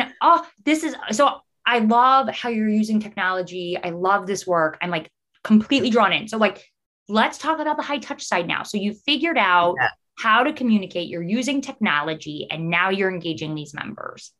And 0.00 0.12
oh, 0.20 0.46
this 0.64 0.82
is 0.82 0.94
so 1.10 1.40
I 1.66 1.80
love 1.80 2.28
how 2.28 2.48
you're 2.48 2.68
using 2.68 3.00
technology. 3.00 3.76
I 3.82 3.90
love 3.90 4.26
this 4.26 4.46
work. 4.46 4.78
I'm 4.80 4.90
like 4.90 5.10
completely 5.42 5.90
drawn 5.90 6.12
in. 6.12 6.28
So, 6.28 6.38
like, 6.38 6.64
let's 7.08 7.38
talk 7.38 7.58
about 7.58 7.76
the 7.76 7.82
high 7.82 7.98
touch 7.98 8.22
side 8.22 8.46
now. 8.46 8.62
So, 8.62 8.78
you 8.78 8.94
figured 8.94 9.36
out 9.36 9.74
yeah. 9.80 9.88
how 10.16 10.44
to 10.44 10.52
communicate, 10.52 11.08
you're 11.08 11.22
using 11.22 11.60
technology, 11.60 12.46
and 12.50 12.70
now 12.70 12.90
you're 12.90 13.10
engaging 13.10 13.54
these 13.54 13.74
members. 13.74 14.32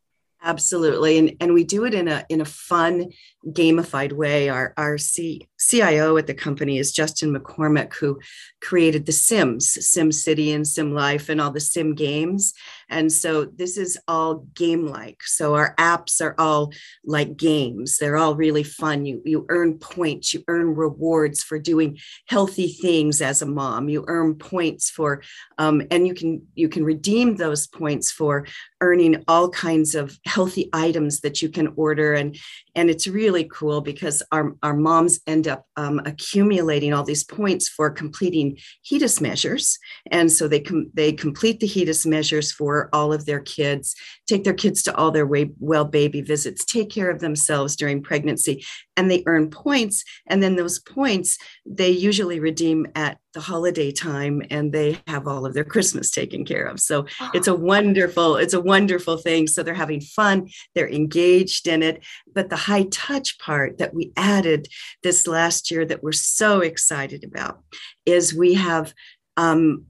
Absolutely. 0.42 1.18
And, 1.18 1.36
and 1.40 1.54
we 1.54 1.64
do 1.64 1.84
it 1.86 1.94
in 1.94 2.06
a 2.06 2.24
in 2.28 2.40
a 2.40 2.44
fun, 2.44 3.10
gamified 3.48 4.12
way. 4.12 4.48
Our, 4.48 4.74
our 4.76 4.98
C, 4.98 5.48
CIO 5.58 6.16
at 6.18 6.28
the 6.28 6.34
company 6.34 6.78
is 6.78 6.92
Justin 6.92 7.34
McCormick, 7.34 7.94
who 7.94 8.20
created 8.60 9.06
the 9.06 9.12
Sims, 9.12 9.68
Sim 9.84 10.12
City 10.12 10.52
and 10.52 10.66
Sim 10.66 10.92
Life 10.92 11.28
and 11.30 11.40
all 11.40 11.50
the 11.50 11.58
Sim 11.58 11.94
games. 11.94 12.52
And 12.88 13.12
so 13.12 13.44
this 13.44 13.76
is 13.76 13.98
all 14.06 14.46
game 14.54 14.86
like. 14.86 15.22
So 15.24 15.54
our 15.54 15.74
apps 15.76 16.20
are 16.20 16.34
all 16.38 16.72
like 17.04 17.36
games. 17.36 17.98
They're 17.98 18.16
all 18.16 18.34
really 18.34 18.62
fun. 18.62 19.06
You, 19.06 19.22
you 19.24 19.46
earn 19.48 19.78
points, 19.78 20.32
you 20.32 20.44
earn 20.48 20.74
rewards 20.74 21.42
for 21.42 21.58
doing 21.58 21.98
healthy 22.28 22.68
things 22.68 23.20
as 23.20 23.42
a 23.42 23.46
mom. 23.46 23.88
You 23.88 24.04
earn 24.06 24.36
points 24.36 24.90
for, 24.90 25.22
um, 25.58 25.82
and 25.90 26.06
you 26.06 26.14
can 26.14 26.46
you 26.54 26.68
can 26.68 26.84
redeem 26.84 27.36
those 27.36 27.66
points 27.66 28.10
for 28.10 28.46
earning 28.80 29.24
all 29.26 29.48
kinds 29.48 29.94
of 29.94 30.18
healthy 30.26 30.68
items 30.72 31.20
that 31.20 31.42
you 31.42 31.48
can 31.48 31.72
order 31.76 32.12
and 32.14 32.36
and 32.76 32.90
it's 32.90 33.08
really 33.08 33.44
cool 33.44 33.80
because 33.80 34.22
our, 34.30 34.54
our 34.62 34.76
moms 34.76 35.18
end 35.26 35.48
up 35.48 35.66
um, 35.76 36.00
accumulating 36.04 36.92
all 36.92 37.02
these 37.02 37.24
points 37.24 37.68
for 37.68 37.90
completing 37.90 38.58
HEDIS 38.88 39.20
measures. 39.20 39.78
And 40.10 40.30
so 40.30 40.46
they 40.46 40.60
com- 40.60 40.90
they 40.94 41.12
complete 41.12 41.58
the 41.58 41.66
HEDIS 41.66 42.06
measures 42.06 42.52
for 42.52 42.90
all 42.92 43.12
of 43.12 43.24
their 43.26 43.40
kids 43.40 43.96
take 44.26 44.44
their 44.44 44.54
kids 44.54 44.82
to 44.82 44.94
all 44.96 45.10
their 45.10 45.26
way, 45.26 45.50
well 45.58 45.84
baby 45.84 46.20
visits 46.20 46.64
take 46.64 46.90
care 46.90 47.10
of 47.10 47.20
themselves 47.20 47.76
during 47.76 48.02
pregnancy 48.02 48.64
and 48.96 49.10
they 49.10 49.22
earn 49.26 49.50
points. 49.50 50.04
And 50.26 50.42
then 50.42 50.56
those 50.56 50.78
points 50.78 51.38
they 51.64 51.90
usually 51.90 52.40
redeem 52.40 52.86
at 52.94 53.18
the 53.36 53.42
holiday 53.42 53.92
time 53.92 54.40
and 54.48 54.72
they 54.72 54.98
have 55.06 55.28
all 55.28 55.44
of 55.44 55.52
their 55.52 55.62
christmas 55.62 56.10
taken 56.10 56.42
care 56.42 56.64
of 56.64 56.80
so 56.80 57.04
oh. 57.20 57.30
it's 57.34 57.48
a 57.48 57.54
wonderful 57.54 58.36
it's 58.36 58.54
a 58.54 58.60
wonderful 58.60 59.18
thing 59.18 59.46
so 59.46 59.62
they're 59.62 59.74
having 59.74 60.00
fun 60.00 60.48
they're 60.74 60.88
engaged 60.88 61.68
in 61.68 61.82
it 61.82 62.02
but 62.34 62.48
the 62.48 62.56
high 62.56 62.84
touch 62.84 63.38
part 63.38 63.76
that 63.76 63.92
we 63.92 64.10
added 64.16 64.66
this 65.02 65.26
last 65.26 65.70
year 65.70 65.84
that 65.84 66.02
we're 66.02 66.12
so 66.12 66.60
excited 66.60 67.24
about 67.24 67.60
is 68.06 68.34
we 68.34 68.54
have 68.54 68.94
um, 69.36 69.84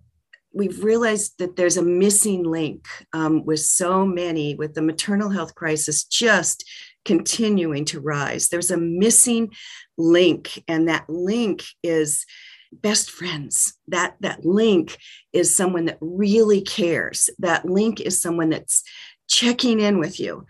we've 0.52 0.82
realized 0.82 1.38
that 1.38 1.54
there's 1.54 1.76
a 1.76 1.82
missing 1.82 2.42
link 2.42 2.88
um, 3.12 3.44
with 3.44 3.60
so 3.60 4.04
many 4.04 4.56
with 4.56 4.74
the 4.74 4.82
maternal 4.82 5.30
health 5.30 5.54
crisis 5.54 6.02
just 6.02 6.68
continuing 7.04 7.84
to 7.84 8.00
rise. 8.00 8.48
There's 8.48 8.72
a 8.72 8.76
missing 8.76 9.52
link, 9.96 10.64
and 10.66 10.88
that 10.88 11.08
link 11.08 11.62
is 11.84 12.26
best 12.72 13.10
friends. 13.10 13.74
That 13.88 14.16
that 14.20 14.44
link 14.44 14.98
is 15.32 15.56
someone 15.56 15.86
that 15.86 15.98
really 16.00 16.60
cares. 16.60 17.30
That 17.38 17.64
link 17.64 18.00
is 18.00 18.20
someone 18.20 18.50
that's 18.50 18.82
checking 19.28 19.80
in 19.80 19.98
with 19.98 20.20
you 20.20 20.46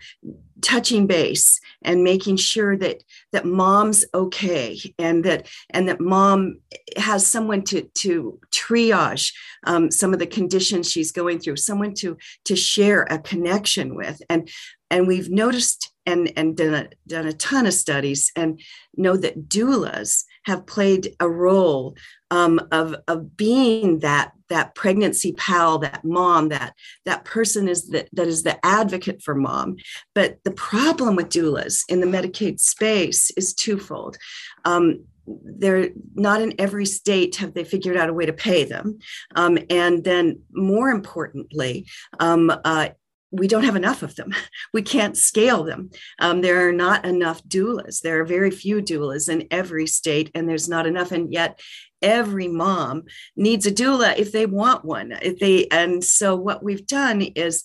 touching 0.61 1.07
base 1.07 1.59
and 1.83 2.03
making 2.03 2.37
sure 2.37 2.75
that 2.77 3.03
that 3.31 3.45
mom's 3.45 4.05
okay 4.13 4.79
and 4.97 5.23
that 5.23 5.47
and 5.69 5.87
that 5.87 5.99
mom 5.99 6.59
has 6.95 7.25
someone 7.25 7.63
to 7.63 7.83
to 7.93 8.39
triage 8.51 9.33
um, 9.65 9.91
some 9.91 10.13
of 10.13 10.19
the 10.19 10.27
conditions 10.27 10.89
she's 10.89 11.11
going 11.11 11.39
through 11.39 11.57
someone 11.57 11.93
to 11.93 12.17
to 12.45 12.55
share 12.55 13.03
a 13.03 13.19
connection 13.19 13.95
with. 13.95 14.21
And 14.29 14.49
and 14.89 15.07
we've 15.07 15.29
noticed 15.29 15.91
and, 16.05 16.31
and 16.37 16.55
done, 16.55 16.73
a, 16.73 16.89
done 17.05 17.27
a 17.27 17.33
ton 17.33 17.65
of 17.65 17.73
studies 17.73 18.31
and 18.37 18.61
know 18.95 19.17
that 19.17 19.49
doulas 19.49 20.23
have 20.47 20.65
played 20.65 21.13
a 21.19 21.29
role 21.29 21.95
um, 22.31 22.59
of, 22.71 22.95
of 23.07 23.35
being 23.35 23.99
that 23.99 24.31
that 24.49 24.75
pregnancy 24.75 25.33
pal 25.33 25.77
that 25.77 26.05
mom 26.05 26.47
that 26.47 26.73
that 27.03 27.25
person 27.25 27.67
is 27.67 27.89
that 27.89 28.07
that 28.13 28.27
is 28.27 28.43
the 28.43 28.65
advocate 28.65 29.21
for 29.21 29.35
mom. 29.35 29.75
But 30.15 30.37
the 30.45 30.51
problem 30.51 31.17
with 31.17 31.27
doulas 31.27 31.81
in 31.89 31.99
the 31.99 32.07
medicaid 32.07 32.61
space 32.61 33.29
is 33.31 33.53
twofold. 33.53 34.17
Um, 34.63 35.03
they're 35.27 35.89
not 36.15 36.41
in 36.41 36.53
every 36.57 36.85
state 36.85 37.35
have 37.35 37.53
they 37.53 37.65
figured 37.65 37.97
out 37.97 38.07
a 38.07 38.13
way 38.13 38.25
to 38.25 38.31
pay 38.31 38.63
them. 38.63 38.99
Um, 39.35 39.57
and 39.69 40.01
then 40.05 40.39
more 40.53 40.89
importantly 40.89 41.85
um, 42.21 42.49
uh, 42.63 42.89
we 43.31 43.47
don't 43.47 43.63
have 43.63 43.75
enough 43.75 44.03
of 44.03 44.15
them. 44.15 44.33
We 44.73 44.81
can't 44.81 45.17
scale 45.17 45.63
them. 45.63 45.89
Um, 46.19 46.41
there 46.41 46.67
are 46.67 46.73
not 46.73 47.05
enough 47.05 47.43
doulas. 47.43 48.01
There 48.01 48.21
are 48.21 48.25
very 48.25 48.51
few 48.51 48.81
doulas 48.81 49.29
in 49.29 49.47
every 49.49 49.87
state, 49.87 50.29
and 50.35 50.47
there's 50.47 50.69
not 50.69 50.85
enough. 50.85 51.11
And 51.11 51.31
yet, 51.31 51.59
every 52.01 52.47
mom 52.47 53.03
needs 53.35 53.65
a 53.65 53.71
doula 53.71 54.17
if 54.17 54.31
they 54.31 54.45
want 54.45 54.85
one. 54.85 55.13
If 55.21 55.39
they 55.39 55.67
and 55.71 56.03
so 56.03 56.35
what 56.35 56.63
we've 56.63 56.85
done 56.85 57.21
is 57.21 57.63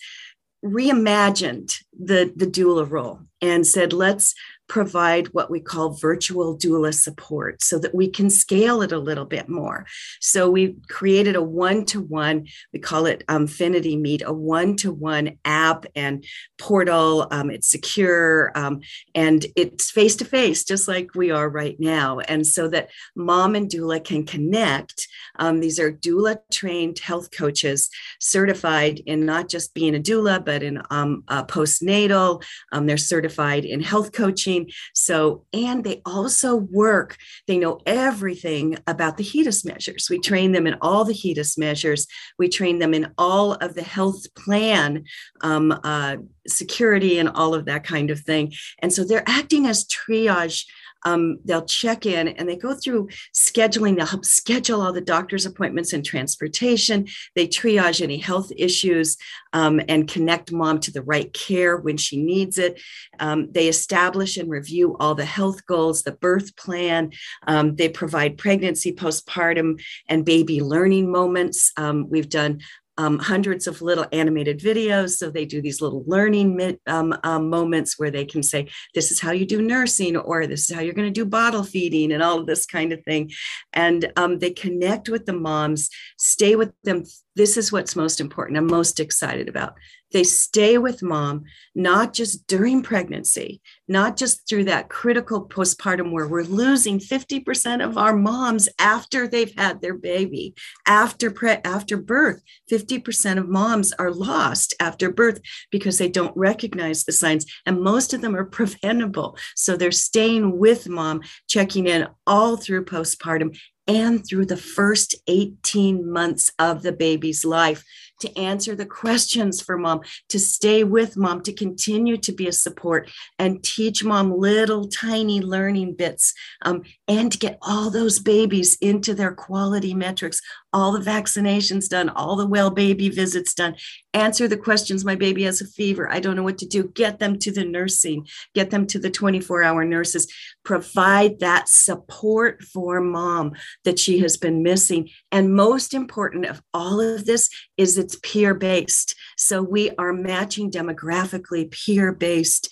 reimagined 0.64 1.74
the 1.98 2.32
the 2.36 2.46
doula 2.46 2.88
role 2.88 3.20
and 3.40 3.66
said 3.66 3.92
let's 3.92 4.34
provide 4.72 5.26
what 5.34 5.50
we 5.50 5.60
call 5.60 5.90
virtual 5.90 6.56
doula 6.56 6.94
support 6.94 7.62
so 7.62 7.78
that 7.78 7.94
we 7.94 8.08
can 8.08 8.30
scale 8.30 8.80
it 8.80 8.90
a 8.90 8.98
little 8.98 9.26
bit 9.26 9.46
more. 9.46 9.84
So 10.18 10.48
we 10.48 10.76
created 10.88 11.36
a 11.36 11.42
one 11.42 11.84
to 11.86 12.00
one, 12.00 12.46
we 12.72 12.78
call 12.78 13.04
it 13.04 13.22
Infinity 13.28 13.98
Meet, 13.98 14.22
a 14.24 14.32
one 14.32 14.76
to 14.76 14.90
one 14.90 15.36
app 15.44 15.84
and 15.94 16.24
portal. 16.56 17.28
Um, 17.30 17.50
it's 17.50 17.68
secure 17.68 18.50
um, 18.54 18.80
and 19.14 19.44
it's 19.56 19.90
face 19.90 20.16
to 20.16 20.24
face, 20.24 20.64
just 20.64 20.88
like 20.88 21.14
we 21.14 21.30
are 21.30 21.50
right 21.50 21.78
now. 21.78 22.20
And 22.20 22.46
so 22.46 22.66
that 22.68 22.88
mom 23.14 23.54
and 23.54 23.68
doula 23.68 24.02
can 24.02 24.24
connect. 24.24 25.06
Um, 25.38 25.60
these 25.60 25.78
are 25.78 25.92
doula 25.92 26.38
trained 26.50 26.98
health 26.98 27.30
coaches 27.30 27.90
certified 28.20 29.00
in 29.04 29.26
not 29.26 29.50
just 29.50 29.74
being 29.74 29.94
a 29.94 30.00
doula, 30.00 30.42
but 30.42 30.62
in 30.62 30.80
um, 30.88 31.24
postnatal. 31.28 32.42
Um, 32.72 32.86
they're 32.86 32.96
certified 32.96 33.66
in 33.66 33.80
health 33.80 34.12
coaching 34.12 34.61
so, 34.94 35.44
and 35.52 35.84
they 35.84 36.02
also 36.04 36.56
work, 36.56 37.16
they 37.46 37.58
know 37.58 37.80
everything 37.86 38.78
about 38.86 39.16
the 39.16 39.24
HEDIS 39.24 39.64
measures. 39.64 40.08
We 40.10 40.18
train 40.18 40.52
them 40.52 40.66
in 40.66 40.76
all 40.80 41.04
the 41.04 41.14
HEDIS 41.14 41.58
measures, 41.58 42.06
we 42.38 42.48
train 42.48 42.78
them 42.78 42.94
in 42.94 43.12
all 43.18 43.54
of 43.54 43.74
the 43.74 43.82
health 43.82 44.32
plan. 44.34 45.04
Um, 45.42 45.72
uh, 45.84 46.16
security 46.48 47.18
and 47.18 47.28
all 47.28 47.54
of 47.54 47.66
that 47.66 47.84
kind 47.84 48.10
of 48.10 48.20
thing. 48.20 48.52
And 48.80 48.92
so 48.92 49.04
they're 49.04 49.28
acting 49.28 49.66
as 49.66 49.86
triage 49.86 50.64
um, 51.04 51.38
they'll 51.44 51.64
check 51.64 52.06
in 52.06 52.28
and 52.28 52.48
they 52.48 52.56
go 52.56 52.74
through 52.74 53.08
scheduling. 53.34 53.96
They'll 53.96 54.06
help 54.06 54.24
schedule 54.24 54.82
all 54.82 54.92
the 54.92 55.00
doctor's 55.00 55.46
appointments 55.46 55.92
and 55.92 56.04
transportation. 56.04 57.06
They 57.34 57.46
triage 57.46 58.00
any 58.00 58.18
health 58.18 58.50
issues 58.56 59.16
um, 59.52 59.80
and 59.88 60.08
connect 60.08 60.52
mom 60.52 60.80
to 60.80 60.90
the 60.90 61.02
right 61.02 61.32
care 61.32 61.76
when 61.76 61.96
she 61.96 62.22
needs 62.22 62.58
it. 62.58 62.80
Um, 63.18 63.50
they 63.52 63.68
establish 63.68 64.36
and 64.36 64.50
review 64.50 64.96
all 64.98 65.14
the 65.14 65.24
health 65.24 65.66
goals, 65.66 66.02
the 66.02 66.12
birth 66.12 66.56
plan. 66.56 67.12
Um, 67.46 67.76
they 67.76 67.88
provide 67.88 68.38
pregnancy, 68.38 68.92
postpartum, 68.92 69.82
and 70.08 70.24
baby 70.24 70.60
learning 70.60 71.10
moments. 71.10 71.72
Um, 71.76 72.08
we've 72.08 72.28
done 72.28 72.60
um, 72.98 73.18
hundreds 73.18 73.66
of 73.66 73.82
little 73.82 74.06
animated 74.12 74.60
videos. 74.60 75.16
So 75.16 75.30
they 75.30 75.44
do 75.44 75.62
these 75.62 75.80
little 75.80 76.04
learning 76.06 76.78
um, 76.86 77.14
um, 77.24 77.48
moments 77.48 77.98
where 77.98 78.10
they 78.10 78.24
can 78.24 78.42
say, 78.42 78.68
This 78.94 79.10
is 79.10 79.20
how 79.20 79.32
you 79.32 79.46
do 79.46 79.62
nursing, 79.62 80.16
or 80.16 80.46
this 80.46 80.70
is 80.70 80.76
how 80.76 80.82
you're 80.82 80.94
going 80.94 81.08
to 81.08 81.20
do 81.20 81.24
bottle 81.24 81.64
feeding, 81.64 82.12
and 82.12 82.22
all 82.22 82.38
of 82.38 82.46
this 82.46 82.66
kind 82.66 82.92
of 82.92 83.02
thing. 83.04 83.30
And 83.72 84.12
um, 84.16 84.38
they 84.38 84.50
connect 84.50 85.08
with 85.08 85.26
the 85.26 85.32
moms, 85.32 85.88
stay 86.18 86.56
with 86.56 86.72
them. 86.84 87.04
This 87.34 87.56
is 87.56 87.72
what's 87.72 87.96
most 87.96 88.20
important. 88.20 88.58
I'm 88.58 88.66
most 88.66 89.00
excited 89.00 89.48
about. 89.48 89.74
They 90.12 90.24
stay 90.24 90.78
with 90.78 91.02
mom, 91.02 91.44
not 91.74 92.12
just 92.12 92.46
during 92.46 92.82
pregnancy, 92.82 93.60
not 93.88 94.16
just 94.16 94.48
through 94.48 94.64
that 94.64 94.88
critical 94.88 95.46
postpartum 95.46 96.12
where 96.12 96.28
we're 96.28 96.42
losing 96.42 96.98
50% 96.98 97.84
of 97.84 97.96
our 97.96 98.14
moms 98.14 98.68
after 98.78 99.26
they've 99.26 99.54
had 99.56 99.80
their 99.80 99.94
baby, 99.94 100.54
after 100.86 101.30
pre- 101.30 101.58
after 101.64 101.96
birth. 101.96 102.42
50% 102.70 103.38
of 103.38 103.48
moms 103.48 103.92
are 103.94 104.10
lost 104.10 104.74
after 104.80 105.10
birth 105.10 105.40
because 105.70 105.98
they 105.98 106.08
don't 106.08 106.36
recognize 106.36 107.04
the 107.04 107.12
signs, 107.12 107.46
and 107.66 107.80
most 107.80 108.12
of 108.14 108.20
them 108.20 108.36
are 108.36 108.44
preventable. 108.58 109.36
So 109.56 109.76
they're 109.76 109.92
staying 109.92 110.58
with 110.58 110.88
mom, 110.88 111.22
checking 111.48 111.86
in 111.86 112.08
all 112.26 112.56
through 112.56 112.84
postpartum 112.84 113.56
and 113.88 114.24
through 114.26 114.46
the 114.46 114.56
first 114.56 115.16
18 115.26 116.10
months 116.10 116.52
of 116.58 116.82
the 116.82 116.92
baby's 116.92 117.44
life 117.44 117.84
to 118.22 118.38
answer 118.38 118.74
the 118.74 118.86
questions 118.86 119.60
for 119.60 119.76
mom, 119.76 120.00
to 120.30 120.38
stay 120.38 120.82
with 120.82 121.16
mom, 121.16 121.42
to 121.42 121.52
continue 121.52 122.16
to 122.16 122.32
be 122.32 122.48
a 122.48 122.52
support 122.52 123.10
and 123.38 123.62
teach 123.62 124.02
mom 124.02 124.36
little 124.36 124.88
tiny 124.88 125.40
learning 125.40 125.94
bits 125.94 126.34
um, 126.62 126.82
and 127.06 127.30
to 127.32 127.38
get 127.38 127.58
all 127.62 127.90
those 127.90 128.18
babies 128.18 128.76
into 128.80 129.14
their 129.14 129.32
quality 129.32 129.94
metrics, 129.94 130.40
all 130.72 130.92
the 130.92 130.98
vaccinations 130.98 131.88
done, 131.88 132.08
all 132.08 132.36
the 132.36 132.46
well 132.46 132.70
baby 132.70 133.08
visits 133.08 133.54
done, 133.54 133.76
answer 134.14 134.48
the 134.48 134.56
questions. 134.56 135.04
My 135.04 135.14
baby 135.14 135.42
has 135.44 135.60
a 135.60 135.66
fever. 135.66 136.10
I 136.10 136.20
don't 136.20 136.36
know 136.36 136.42
what 136.42 136.58
to 136.58 136.66
do. 136.66 136.88
Get 136.88 137.18
them 137.18 137.38
to 137.40 137.52
the 137.52 137.64
nursing, 137.64 138.26
get 138.54 138.70
them 138.70 138.86
to 138.88 138.98
the 138.98 139.10
24 139.10 139.62
hour 139.62 139.84
nurses, 139.84 140.32
provide 140.64 141.40
that 141.40 141.68
support 141.68 142.62
for 142.62 143.00
mom 143.00 143.52
that 143.84 143.98
she 143.98 144.20
has 144.20 144.36
been 144.36 144.62
missing. 144.62 145.10
And 145.30 145.54
most 145.54 145.94
important 145.94 146.46
of 146.46 146.62
all 146.72 147.00
of 147.00 147.24
this 147.24 147.50
is 147.76 147.98
it's 147.98 148.18
peer 148.22 148.54
based. 148.54 149.14
So 149.36 149.62
we 149.62 149.90
are 149.96 150.12
matching 150.12 150.70
demographically 150.70 151.70
peer 151.70 152.12
based 152.12 152.68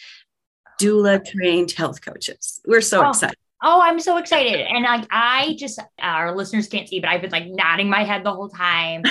doula 0.81 1.23
trained 1.25 1.73
health 1.73 2.01
coaches. 2.01 2.61
We're 2.67 2.81
so 2.81 3.05
oh. 3.05 3.11
excited. 3.11 3.37
Oh, 3.63 3.81
I'm 3.83 4.01
so 4.01 4.17
excited. 4.17 4.61
And 4.61 4.85
like 4.85 5.07
I 5.11 5.55
just 5.59 5.79
our 6.01 6.35
listeners 6.35 6.67
can't 6.67 6.89
see, 6.89 6.99
but 6.99 7.11
I've 7.11 7.21
been 7.21 7.31
like 7.31 7.47
nodding 7.47 7.91
my 7.91 8.05
head 8.05 8.25
the 8.25 8.33
whole 8.33 8.49
time. 8.49 9.03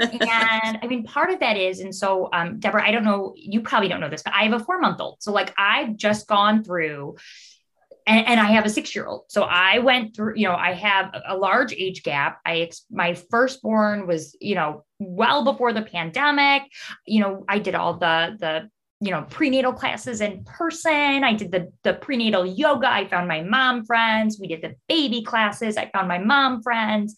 and 0.00 0.78
I 0.82 0.86
mean, 0.88 1.04
part 1.04 1.30
of 1.30 1.40
that 1.40 1.58
is, 1.58 1.80
and 1.80 1.94
so 1.94 2.30
um, 2.32 2.58
Deborah, 2.58 2.86
I 2.86 2.90
don't 2.90 3.04
know, 3.04 3.34
you 3.36 3.60
probably 3.60 3.88
don't 3.88 4.00
know 4.00 4.08
this, 4.08 4.22
but 4.22 4.32
I 4.32 4.44
have 4.44 4.58
a 4.58 4.64
four 4.64 4.80
month 4.80 5.00
old. 5.00 5.22
So 5.22 5.32
like 5.32 5.52
I've 5.58 5.96
just 5.96 6.26
gone 6.26 6.64
through 6.64 7.16
and, 8.06 8.26
and, 8.26 8.40
I 8.40 8.52
have 8.52 8.64
a 8.64 8.70
six 8.70 8.94
year 8.94 9.06
old. 9.06 9.24
So 9.28 9.42
I 9.42 9.80
went 9.80 10.16
through, 10.16 10.36
you 10.36 10.48
know, 10.48 10.54
I 10.54 10.72
have 10.72 11.14
a 11.26 11.36
large 11.36 11.74
age 11.74 12.02
gap. 12.02 12.40
I, 12.46 12.70
my 12.90 13.12
firstborn 13.12 14.06
was, 14.06 14.34
you 14.40 14.54
know, 14.54 14.84
well 14.98 15.44
before 15.44 15.74
the 15.74 15.82
pandemic. 15.82 16.62
You 17.06 17.20
know, 17.20 17.44
I 17.46 17.58
did 17.58 17.74
all 17.74 17.98
the, 17.98 18.36
the, 18.40 18.70
you 19.00 19.12
know, 19.12 19.22
prenatal 19.30 19.72
classes 19.72 20.20
in 20.20 20.42
person. 20.44 21.22
I 21.22 21.32
did 21.34 21.52
the, 21.52 21.72
the 21.84 21.94
prenatal 21.94 22.44
yoga. 22.44 22.88
I 22.88 23.06
found 23.06 23.28
my 23.28 23.42
mom 23.42 23.84
friends. 23.84 24.38
We 24.40 24.48
did 24.48 24.60
the 24.60 24.74
baby 24.88 25.22
classes. 25.22 25.76
I 25.76 25.88
found 25.90 26.08
my 26.08 26.18
mom 26.18 26.62
friends. 26.62 27.14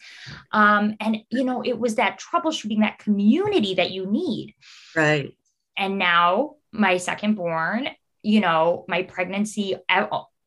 Um, 0.53 0.97
and, 1.01 1.19
you 1.31 1.45
know, 1.45 1.63
it 1.65 1.79
was 1.79 1.95
that 1.95 2.21
troubleshooting, 2.21 2.81
that 2.81 2.99
community 2.99 3.75
that 3.75 3.93
you 3.93 4.05
need. 4.05 4.55
Right. 4.95 5.35
And 5.77 5.99
now 5.99 6.57
my 6.71 6.99
second 6.99 7.37
born, 7.37 7.89
you 8.23 8.41
know, 8.41 8.85
my 8.87 9.05
pregnancy, 9.05 9.77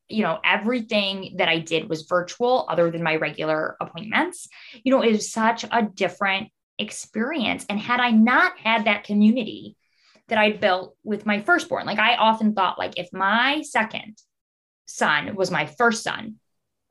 you 0.09 0.21
know, 0.21 0.39
everything 0.45 1.35
that 1.37 1.49
I 1.49 1.57
did 1.57 1.89
was 1.89 2.03
virtual 2.03 2.67
other 2.69 2.91
than 2.91 3.01
my 3.01 3.15
regular 3.15 3.75
appointments. 3.81 4.47
You 4.83 4.91
know, 4.91 5.01
it 5.01 5.11
was 5.13 5.31
such 5.31 5.63
a 5.63 5.81
different 5.81 6.49
experience. 6.77 7.65
And 7.69 7.79
had 7.79 7.99
I 7.99 8.11
not 8.11 8.59
had 8.59 8.85
that 8.85 9.03
community 9.03 9.75
that 10.29 10.37
I'd 10.37 10.59
built 10.59 10.95
with 11.03 11.25
my 11.25 11.41
firstborn, 11.41 11.85
like 11.85 11.99
I 11.99 12.15
often 12.15 12.53
thought, 12.53 12.79
like, 12.79 12.97
if 12.97 13.09
my 13.11 13.61
second 13.61 14.17
son 14.85 15.35
was 15.35 15.51
my 15.51 15.65
first 15.65 16.03
son, 16.03 16.35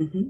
mm-hmm. 0.00 0.28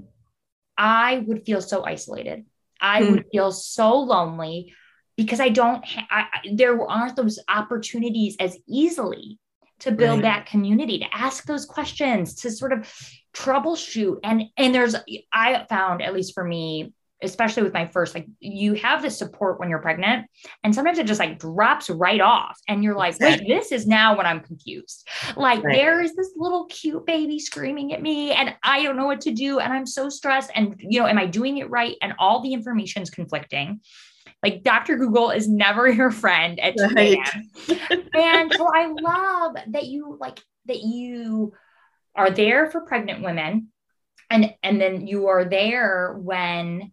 I 0.77 1.23
would 1.25 1.45
feel 1.45 1.61
so 1.61 1.83
isolated. 1.83 2.45
I 2.79 3.01
mm-hmm. 3.01 3.11
would 3.11 3.25
feel 3.31 3.51
so 3.51 3.99
lonely 3.99 4.73
because 5.17 5.39
I 5.39 5.49
don't, 5.49 5.85
ha- 5.85 6.07
I, 6.09 6.25
there 6.53 6.81
aren't 6.89 7.15
those 7.15 7.39
opportunities 7.47 8.35
as 8.39 8.57
easily 8.67 9.39
to 9.79 9.91
build 9.91 10.23
right. 10.23 10.23
that 10.23 10.45
community 10.45 10.99
to 10.99 11.05
ask 11.13 11.45
those 11.45 11.65
questions 11.65 12.35
to 12.35 12.51
sort 12.51 12.71
of 12.71 12.89
troubleshoot 13.33 14.19
and 14.23 14.43
and 14.55 14.73
there's 14.73 14.95
i 15.33 15.65
found 15.67 16.01
at 16.01 16.13
least 16.13 16.33
for 16.33 16.43
me 16.43 16.93
especially 17.23 17.63
with 17.63 17.73
my 17.73 17.85
first 17.85 18.13
like 18.13 18.27
you 18.39 18.73
have 18.73 19.01
the 19.01 19.09
support 19.09 19.59
when 19.59 19.69
you're 19.69 19.79
pregnant 19.79 20.25
and 20.63 20.73
sometimes 20.73 20.97
it 20.97 21.07
just 21.07 21.19
like 21.19 21.39
drops 21.39 21.89
right 21.89 22.21
off 22.21 22.59
and 22.67 22.83
you're 22.83 22.95
like 22.95 23.15
exactly. 23.15 23.47
wait 23.47 23.59
this 23.59 23.71
is 23.71 23.87
now 23.87 24.15
when 24.15 24.25
i'm 24.25 24.39
confused 24.39 25.07
like 25.35 25.63
right. 25.63 25.75
there 25.75 26.01
is 26.01 26.15
this 26.15 26.31
little 26.35 26.65
cute 26.65 27.05
baby 27.05 27.39
screaming 27.39 27.93
at 27.93 28.01
me 28.01 28.31
and 28.31 28.55
i 28.63 28.83
don't 28.83 28.97
know 28.97 29.05
what 29.05 29.21
to 29.21 29.31
do 29.31 29.59
and 29.59 29.71
i'm 29.71 29.85
so 29.85 30.09
stressed 30.09 30.51
and 30.55 30.75
you 30.79 30.99
know 30.99 31.07
am 31.07 31.17
i 31.17 31.25
doing 31.25 31.57
it 31.57 31.69
right 31.69 31.95
and 32.01 32.13
all 32.19 32.41
the 32.41 32.53
information 32.53 33.01
is 33.01 33.09
conflicting 33.09 33.79
like 34.41 34.61
Dr. 34.63 34.97
Google 34.97 35.31
is 35.31 35.47
never 35.47 35.87
your 35.89 36.11
friend 36.11 36.59
at 36.59 36.75
2 36.77 36.95
a.m. 36.97 38.09
and 38.13 38.53
so 38.53 38.67
I 38.73 38.87
love 38.87 39.55
that 39.67 39.85
you 39.85 40.17
like 40.19 40.39
that 40.65 40.81
you 40.81 41.53
are 42.15 42.29
there 42.29 42.69
for 42.69 42.81
pregnant 42.81 43.23
women 43.23 43.69
and 44.29 44.53
and 44.63 44.79
then 44.79 45.07
you 45.07 45.27
are 45.27 45.45
there 45.45 46.17
when 46.19 46.92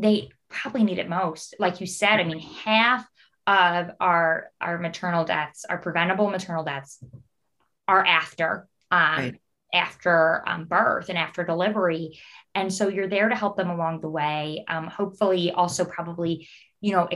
they 0.00 0.30
probably 0.48 0.84
need 0.84 0.98
it 0.98 1.08
most. 1.08 1.54
Like 1.58 1.80
you 1.80 1.86
said, 1.86 2.20
I 2.20 2.24
mean, 2.24 2.40
half 2.40 3.06
of 3.46 3.90
our 4.00 4.50
our 4.60 4.78
maternal 4.78 5.24
deaths, 5.24 5.64
our 5.68 5.78
preventable 5.78 6.30
maternal 6.30 6.64
deaths, 6.64 7.02
are 7.88 8.04
after 8.04 8.68
um, 8.90 9.18
right. 9.18 9.40
after 9.72 10.42
um, 10.46 10.64
birth 10.64 11.08
and 11.08 11.18
after 11.18 11.44
delivery, 11.44 12.18
and 12.54 12.72
so 12.72 12.88
you're 12.88 13.08
there 13.08 13.28
to 13.28 13.34
help 13.34 13.56
them 13.56 13.70
along 13.70 14.00
the 14.00 14.10
way. 14.10 14.64
Um, 14.68 14.86
hopefully, 14.86 15.50
also 15.52 15.84
probably 15.84 16.48
you 16.80 16.92
know, 16.92 17.08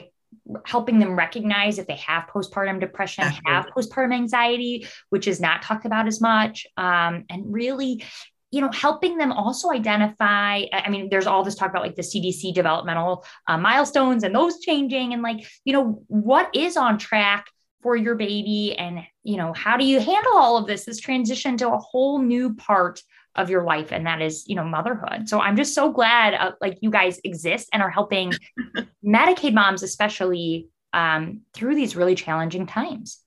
helping 0.64 0.98
them 0.98 1.16
recognize 1.16 1.78
if 1.78 1.86
they 1.86 1.96
have 1.96 2.24
postpartum 2.26 2.80
depression, 2.80 3.24
Absolutely. 3.24 3.52
have 3.52 3.66
postpartum 3.66 4.14
anxiety, 4.14 4.86
which 5.10 5.26
is 5.26 5.40
not 5.40 5.62
talked 5.62 5.86
about 5.86 6.06
as 6.06 6.20
much, 6.20 6.66
um, 6.76 7.24
and 7.30 7.52
really 7.52 8.04
you 8.54 8.60
know 8.60 8.70
helping 8.70 9.18
them 9.18 9.32
also 9.32 9.70
identify 9.72 10.62
i 10.72 10.88
mean 10.88 11.08
there's 11.10 11.26
all 11.26 11.42
this 11.42 11.56
talk 11.56 11.70
about 11.70 11.82
like 11.82 11.96
the 11.96 12.02
cdc 12.02 12.54
developmental 12.54 13.24
uh, 13.48 13.58
milestones 13.58 14.22
and 14.22 14.34
those 14.34 14.60
changing 14.60 15.12
and 15.12 15.22
like 15.22 15.44
you 15.64 15.72
know 15.72 16.02
what 16.06 16.54
is 16.54 16.76
on 16.76 16.96
track 16.96 17.46
for 17.82 17.96
your 17.96 18.14
baby 18.14 18.74
and 18.78 19.00
you 19.24 19.36
know 19.36 19.52
how 19.52 19.76
do 19.76 19.84
you 19.84 19.98
handle 19.98 20.36
all 20.36 20.56
of 20.56 20.68
this 20.68 20.84
this 20.84 21.00
transition 21.00 21.56
to 21.56 21.68
a 21.68 21.78
whole 21.78 22.22
new 22.22 22.54
part 22.54 23.02
of 23.34 23.50
your 23.50 23.64
life 23.64 23.90
and 23.90 24.06
that 24.06 24.22
is 24.22 24.44
you 24.46 24.54
know 24.54 24.64
motherhood. 24.64 25.28
So 25.28 25.40
i'm 25.40 25.56
just 25.56 25.74
so 25.74 25.90
glad 25.90 26.34
uh, 26.34 26.52
like 26.60 26.78
you 26.80 26.90
guys 26.90 27.20
exist 27.24 27.68
and 27.72 27.82
are 27.82 27.90
helping 27.90 28.32
medicaid 29.04 29.52
moms 29.52 29.82
especially 29.82 30.68
um, 30.92 31.40
through 31.54 31.74
these 31.74 31.96
really 31.96 32.14
challenging 32.14 32.68
times 32.68 33.23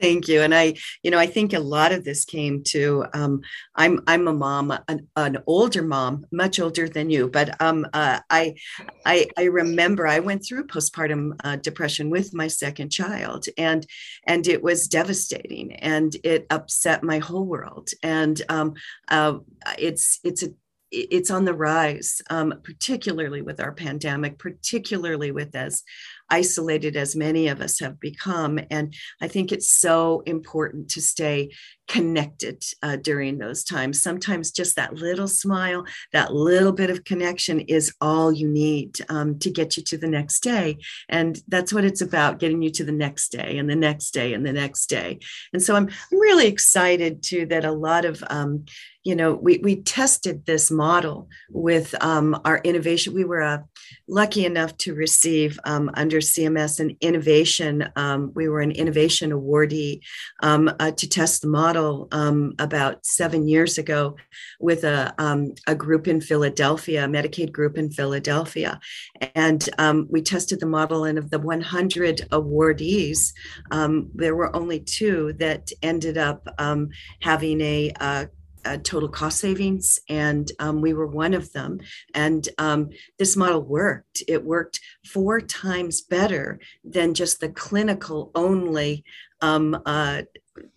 Thank 0.00 0.28
you. 0.28 0.42
And 0.42 0.54
I, 0.54 0.74
you 1.02 1.10
know, 1.10 1.18
I 1.18 1.26
think 1.26 1.52
a 1.52 1.58
lot 1.58 1.90
of 1.90 2.04
this 2.04 2.24
came 2.24 2.62
to 2.68 3.04
um, 3.14 3.40
I'm 3.74 4.00
I'm 4.06 4.28
a 4.28 4.32
mom, 4.32 4.70
an, 4.86 5.08
an, 5.16 5.38
older 5.46 5.82
mom, 5.82 6.24
much 6.30 6.60
older 6.60 6.88
than 6.88 7.10
you, 7.10 7.28
but 7.28 7.60
um, 7.60 7.84
uh, 7.92 8.20
I, 8.30 8.54
I 9.04 9.26
I 9.36 9.44
remember 9.44 10.06
I 10.06 10.20
went 10.20 10.44
through 10.44 10.68
postpartum 10.68 11.32
uh, 11.42 11.56
depression 11.56 12.10
with 12.10 12.32
my 12.32 12.46
second 12.46 12.90
child, 12.90 13.46
and 13.56 13.84
and 14.26 14.46
it 14.46 14.62
was 14.62 14.86
devastating, 14.86 15.74
and 15.74 16.14
it 16.22 16.46
upset 16.50 17.02
my 17.02 17.18
whole 17.18 17.44
world, 17.44 17.88
and 18.02 18.40
um, 18.48 18.74
uh, 19.08 19.38
it's 19.78 20.20
it's 20.22 20.44
a 20.44 20.50
it's 20.90 21.30
on 21.30 21.44
the 21.44 21.54
rise, 21.54 22.22
um, 22.30 22.54
particularly 22.62 23.42
with 23.42 23.60
our 23.60 23.72
pandemic, 23.72 24.38
particularly 24.38 25.30
with 25.30 25.54
as 25.54 25.82
isolated 26.30 26.96
as 26.96 27.16
many 27.16 27.48
of 27.48 27.60
us 27.60 27.80
have 27.80 27.98
become. 27.98 28.60
And 28.70 28.94
I 29.20 29.28
think 29.28 29.50
it's 29.50 29.70
so 29.70 30.22
important 30.26 30.90
to 30.90 31.00
stay 31.00 31.50
connected 31.88 32.62
uh, 32.82 32.96
during 32.96 33.38
those 33.38 33.64
times. 33.64 34.02
Sometimes 34.02 34.50
just 34.50 34.76
that 34.76 34.94
little 34.94 35.26
smile, 35.26 35.84
that 36.12 36.34
little 36.34 36.72
bit 36.72 36.90
of 36.90 37.04
connection 37.04 37.60
is 37.60 37.94
all 38.00 38.30
you 38.30 38.46
need 38.46 38.98
um, 39.08 39.38
to 39.38 39.50
get 39.50 39.76
you 39.76 39.82
to 39.84 39.96
the 39.96 40.06
next 40.06 40.40
day. 40.40 40.76
And 41.08 41.40
that's 41.48 41.72
what 41.72 41.84
it's 41.84 42.02
about 42.02 42.38
getting 42.38 42.60
you 42.60 42.70
to 42.72 42.84
the 42.84 42.92
next 42.92 43.30
day 43.32 43.56
and 43.56 43.70
the 43.70 43.76
next 43.76 44.10
day 44.10 44.34
and 44.34 44.44
the 44.44 44.52
next 44.52 44.86
day. 44.86 45.18
And 45.54 45.62
so 45.62 45.74
I'm, 45.74 45.88
I'm 46.12 46.18
really 46.18 46.46
excited 46.46 47.22
too 47.22 47.46
that 47.46 47.64
a 47.64 47.72
lot 47.72 48.04
of, 48.04 48.22
um, 48.28 48.66
you 49.08 49.16
know, 49.16 49.32
we, 49.32 49.56
we 49.62 49.76
tested 49.76 50.44
this 50.44 50.70
model 50.70 51.30
with 51.48 51.94
um, 52.04 52.38
our 52.44 52.58
innovation. 52.58 53.14
We 53.14 53.24
were 53.24 53.40
uh, 53.40 53.62
lucky 54.06 54.44
enough 54.44 54.76
to 54.78 54.94
receive 54.94 55.58
um, 55.64 55.90
under 55.94 56.18
CMS 56.18 56.78
an 56.78 56.94
innovation. 57.00 57.88
Um, 57.96 58.32
we 58.34 58.50
were 58.50 58.60
an 58.60 58.70
innovation 58.70 59.30
awardee 59.30 60.02
um, 60.42 60.70
uh, 60.78 60.90
to 60.90 61.08
test 61.08 61.40
the 61.40 61.48
model 61.48 62.08
um, 62.12 62.52
about 62.58 63.06
seven 63.06 63.48
years 63.48 63.78
ago 63.78 64.16
with 64.60 64.84
a, 64.84 65.14
um, 65.16 65.54
a 65.66 65.74
group 65.74 66.06
in 66.06 66.20
Philadelphia, 66.20 67.06
a 67.06 67.08
Medicaid 67.08 67.50
group 67.50 67.78
in 67.78 67.90
Philadelphia. 67.90 68.78
And 69.34 69.66
we 70.10 70.20
tested 70.20 70.60
the 70.60 70.66
model, 70.66 71.04
and 71.04 71.16
of 71.16 71.30
the 71.30 71.38
100 71.38 72.28
awardees, 72.30 73.32
there 74.14 74.36
were 74.36 74.54
only 74.54 74.80
two 74.80 75.32
that 75.38 75.70
ended 75.82 76.18
up 76.18 76.46
having 77.22 77.62
a, 77.62 77.90
a 78.00 78.28
uh, 78.68 78.76
total 78.82 79.08
cost 79.08 79.40
savings, 79.40 79.98
and 80.08 80.52
um, 80.58 80.80
we 80.80 80.92
were 80.92 81.06
one 81.06 81.34
of 81.34 81.52
them. 81.52 81.80
And 82.14 82.46
um, 82.58 82.90
this 83.18 83.36
model 83.36 83.62
worked. 83.62 84.22
It 84.28 84.44
worked 84.44 84.80
four 85.06 85.40
times 85.40 86.02
better 86.02 86.60
than 86.84 87.14
just 87.14 87.40
the 87.40 87.48
clinical 87.48 88.30
only 88.34 89.04
um, 89.40 89.80
uh, 89.86 90.22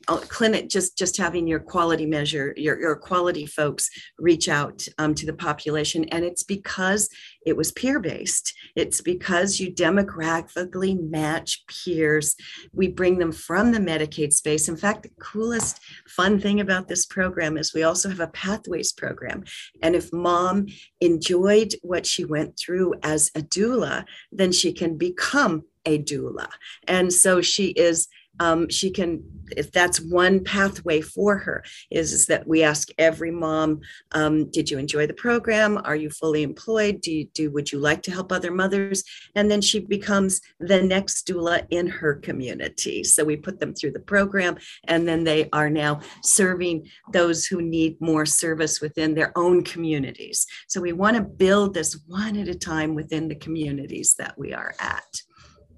clinic 0.08 0.70
just 0.70 0.98
just 0.98 1.18
having 1.18 1.48
your 1.48 1.60
quality 1.60 2.06
measure 2.06 2.54
your, 2.58 2.80
your 2.80 2.96
quality 2.96 3.46
folks 3.46 3.90
reach 4.18 4.50
out 4.50 4.86
um, 4.98 5.14
to 5.16 5.26
the 5.26 5.34
population. 5.34 6.06
And 6.06 6.24
it's 6.26 6.44
because 6.44 7.10
it 7.46 7.56
was 7.56 7.72
peer 7.72 8.00
based 8.00 8.54
it's 8.76 9.02
because 9.02 9.60
you 9.60 9.72
demographically 9.72 11.00
match 11.10 11.64
peers. 11.68 12.36
We 12.74 12.88
bring 12.88 13.18
them 13.18 13.32
from 13.32 13.72
the 13.72 13.80
medicaid 13.80 14.34
space. 14.34 14.70
In 14.70 14.78
fact 14.78 15.04
the 15.04 15.12
coolest 15.20 15.80
fun 16.08 16.40
thing 16.40 16.60
about 16.60 16.88
this 16.88 17.06
program 17.06 17.58
is 17.58 17.74
we 17.74 17.84
also 17.84 18.10
have 18.10 18.20
a 18.20 18.28
pathways 18.28 18.92
program. 18.92 19.44
And 19.82 19.96
if 19.96 20.12
mom 20.14 20.68
enjoyed 21.00 21.74
what 21.82 22.06
she 22.06 22.26
went 22.26 22.58
through 22.58 22.96
as 23.04 23.32
a 23.36 23.42
doula 23.42 24.06
then 24.32 24.52
she 24.52 24.74
can 24.74 24.98
become 24.98 25.64
a 25.86 26.02
doula. 26.02 26.48
And 26.88 27.12
so 27.12 27.42
she 27.42 27.68
is 27.68 28.08
um, 28.40 28.70
she 28.70 28.90
can 28.90 29.24
if 29.58 29.72
that's 29.72 30.00
one 30.00 30.44
pathway 30.44 31.02
for 31.02 31.38
her 31.38 31.64
is, 31.90 32.14
is 32.14 32.26
that 32.28 32.48
we 32.48 32.64
ask 32.64 32.90
every 32.98 33.32
mom 33.32 33.82
um, 34.14 34.50
did 34.50 34.72
you 34.72 34.78
enjoy 34.78 35.06
the 35.06 35.14
program? 35.14 35.80
Are 35.84 35.96
you 35.96 36.10
fully 36.10 36.44
employed? 36.44 37.02
Do 37.02 37.12
you 37.12 37.26
do 37.34 37.52
would 37.52 37.72
you 37.72 37.80
like 37.80 38.02
to 38.04 38.12
help 38.12 38.32
other 38.32 38.52
mothers? 38.52 39.04
And 39.36 39.50
then 39.50 39.62
she 39.62 39.80
becomes 39.80 40.42
the 40.60 40.82
next 40.82 41.28
doula 41.28 41.66
in 41.70 41.88
her 41.88 42.16
community. 42.16 43.04
So 43.04 43.24
we 43.24 43.36
put 43.36 43.60
them 43.60 43.74
through 43.74 43.92
the 43.92 44.00
program 44.00 44.58
and 44.86 45.08
then 45.08 45.24
they 45.24 45.50
are 45.52 45.70
now 45.70 46.00
serving 46.24 46.88
those 47.12 47.46
who 47.46 47.62
need 47.62 48.00
more 48.00 48.26
service 48.26 48.82
within 48.82 49.14
their 49.14 49.38
own 49.38 49.64
communities. 49.64 50.46
So 50.68 50.82
we 50.82 50.94
want 50.94 51.18
to 51.18 51.24
build 51.24 51.74
this 51.74 52.00
one 52.08 52.38
at 52.38 52.48
a 52.48 52.56
time 52.56 52.96
within 52.96 53.28
the 53.28 53.36
communities 53.36 54.16
that 54.18 54.38
we 54.38 54.54
are 54.54 54.74
at. 54.80 55.22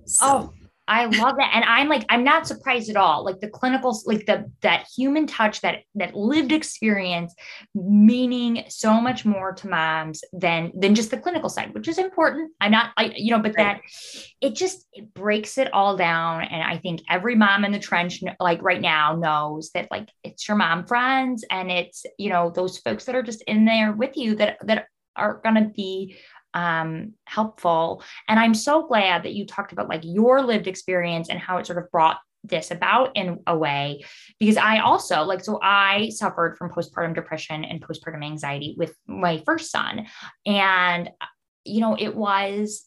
So. 0.06 0.26
oh 0.26 0.63
I 0.88 1.06
love 1.06 1.38
that. 1.38 1.52
And 1.54 1.64
I'm 1.64 1.88
like, 1.88 2.06
I'm 2.10 2.26
not 2.26 2.46
surprised 2.46 2.90
at 2.90 2.98
all. 2.98 3.24
Like 3.24 3.40
the 3.40 3.48
clinical, 3.48 3.98
like 4.06 4.26
the 4.26 4.52
that 4.62 4.86
human 4.94 5.28
touch, 5.28 5.62
that 5.62 5.80
that 5.96 6.14
lived 6.14 6.52
experience, 6.52 7.34
meaning 7.74 8.66
so 8.68 9.00
much 9.00 9.24
more 9.24 9.54
to 9.54 9.70
moms 9.70 10.24
than 10.34 10.74
than 10.76 10.94
just 10.94 11.10
the 11.10 11.18
clinical 11.18 11.50
side, 11.50 11.74
which 11.74 11.88
is 11.88 11.98
important. 11.98 12.52
I'm 12.60 12.72
not, 12.72 12.92
I, 12.98 13.14
you 13.16 13.32
know, 13.32 13.40
but 13.40 13.56
right. 13.58 13.78
that 13.78 13.82
it 14.42 14.56
just 14.56 14.86
it 14.92 15.14
breaks 15.14 15.58
it 15.58 15.74
all 15.74 15.96
down. 15.96 16.42
And 16.44 16.62
I 16.62 16.78
think 16.80 17.02
every 17.10 17.36
mom 17.36 17.64
in 17.64 17.72
the 17.72 17.80
trench, 17.80 18.22
like 18.42 18.62
right 18.62 18.82
now, 18.82 19.16
knows 19.16 19.72
that 19.74 19.88
like 19.90 20.10
it's 20.24 20.48
your 20.48 20.58
mom 20.58 20.86
friends 20.86 21.46
and 21.50 21.72
it's, 21.72 22.06
you 22.18 22.30
know, 22.30 22.52
those 22.54 22.78
folks 22.80 23.06
that 23.06 23.16
are 23.16 23.24
just 23.24 23.42
in 23.44 23.64
there 23.64 23.94
with 23.94 24.18
you 24.18 24.36
that 24.36 24.58
that 24.68 24.88
are 25.16 25.40
gonna 25.44 25.70
be 25.76 26.18
um, 26.54 27.14
helpful. 27.26 28.04
And 28.28 28.40
I'm 28.40 28.54
so 28.54 28.88
glad 28.88 29.24
that 29.24 29.34
you 29.34 29.46
talked 29.46 29.72
about 29.72 29.90
like 29.90 30.02
your 30.04 30.42
lived 30.42 30.68
experience 30.68 31.30
and 31.30 31.40
how 31.40 31.58
it 31.58 31.68
sort 31.68 31.80
of 31.80 31.92
brought 31.92 32.18
this 32.44 32.72
about 32.72 33.16
in 33.16 33.40
a 33.48 33.58
way 33.58 34.04
because 34.38 34.58
I 34.58 34.80
also 34.80 35.22
like 35.22 35.42
so 35.42 35.60
I 35.64 36.10
suffered 36.10 36.58
from 36.58 36.72
postpartum 36.72 37.16
depression 37.16 37.64
and 37.64 37.82
postpartum 37.82 38.24
anxiety 38.24 38.76
with 38.78 38.94
my 39.08 39.42
first 39.46 39.72
son. 39.72 40.08
And 40.46 41.10
you 41.64 41.80
know 41.80 41.96
it 41.98 42.14
was 42.14 42.86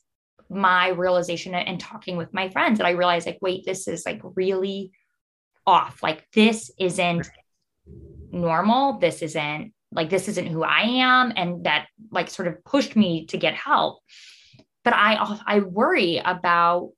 my 0.51 0.89
realization 0.89 1.55
and 1.55 1.81
talking 1.81 2.19
with 2.19 2.35
my 2.35 2.51
friends 2.51 2.79
that 2.79 2.87
I 2.87 2.91
realized 2.91 3.27
like 3.27 3.39
wait 3.41 3.65
this 3.65 3.89
is 3.89 4.05
like 4.05 4.21
really 4.35 4.93
off. 5.67 6.03
Like 6.03 6.27
this 6.33 6.71
isn't 6.79 7.29
normal. 8.31 8.99
This 8.99 9.23
isn't 9.23 9.73
like 9.93 10.11
this 10.11 10.29
isn't 10.29 10.47
who 10.47 10.63
I 10.63 10.81
am 10.81 11.33
and 11.37 11.65
that 11.65 11.87
like 12.11 12.31
sort 12.31 12.49
of 12.49 12.65
pushed 12.65 12.97
me 12.97 13.27
to 13.27 13.39
get 13.39 13.55
help 13.55 14.01
but 14.85 14.95
I 14.95 15.39
I 15.47 15.61
worry 15.61 16.23
about 16.25 16.91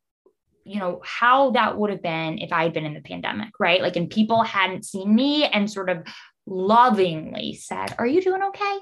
you 0.64 0.78
know 0.78 1.00
how 1.02 1.52
that 1.52 1.78
would 1.78 1.90
have 1.90 2.02
been 2.02 2.38
if 2.38 2.52
I 2.52 2.62
had 2.64 2.74
been 2.74 2.84
in 2.84 2.94
the 2.94 3.00
pandemic 3.00 3.58
right 3.58 3.80
like 3.80 3.96
and 3.96 4.10
people 4.10 4.42
hadn't 4.42 4.84
seen 4.84 5.14
me 5.14 5.44
and 5.44 5.70
sort 5.70 5.88
of 5.88 6.06
lovingly 6.46 7.54
said 7.54 7.94
are 7.98 8.06
you 8.06 8.20
doing 8.20 8.42
okay 8.42 8.78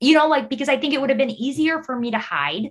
you 0.00 0.14
know 0.14 0.26
like 0.26 0.50
because 0.50 0.68
I 0.68 0.76
think 0.76 0.92
it 0.92 1.00
would 1.00 1.10
have 1.10 1.18
been 1.18 1.30
easier 1.30 1.82
for 1.84 1.96
me 1.96 2.10
to 2.10 2.18
hide 2.18 2.70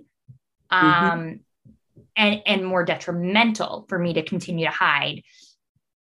mm-hmm. 0.70 0.76
um 0.76 1.20
mm-hmm. 1.20 1.70
and 2.16 2.42
and 2.44 2.66
more 2.66 2.84
detrimental 2.84 3.86
for 3.88 3.98
me 3.98 4.12
to 4.14 4.22
continue 4.22 4.66
to 4.66 4.72
hide 4.72 5.22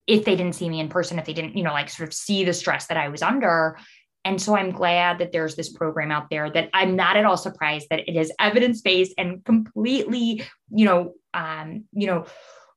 if 0.07 0.23
they 0.25 0.35
didn't 0.35 0.55
see 0.55 0.69
me 0.69 0.79
in 0.79 0.89
person 0.89 1.19
if 1.19 1.25
they 1.25 1.33
didn't 1.33 1.55
you 1.55 1.63
know 1.63 1.73
like 1.73 1.89
sort 1.89 2.09
of 2.09 2.13
see 2.13 2.43
the 2.43 2.53
stress 2.53 2.87
that 2.87 2.97
I 2.97 3.09
was 3.09 3.21
under 3.21 3.77
and 4.27 4.41
so 4.41 4.57
I'm 4.57 4.71
glad 4.71 5.19
that 5.19 5.31
there's 5.31 5.55
this 5.55 5.69
program 5.69 6.11
out 6.11 6.29
there 6.29 6.49
that 6.51 6.69
I'm 6.73 6.97
not 6.97 7.15
at 7.15 7.23
all 7.23 7.37
surprised 7.37 7.87
that 7.91 8.09
it 8.09 8.17
is 8.17 8.29
evidence 8.39 8.81
based 8.81 9.13
and 9.17 9.41
completely, 9.45 10.43
you 10.69 10.85
know, 10.85 11.13
um, 11.33 11.85
you 11.93 12.07
know, 12.07 12.25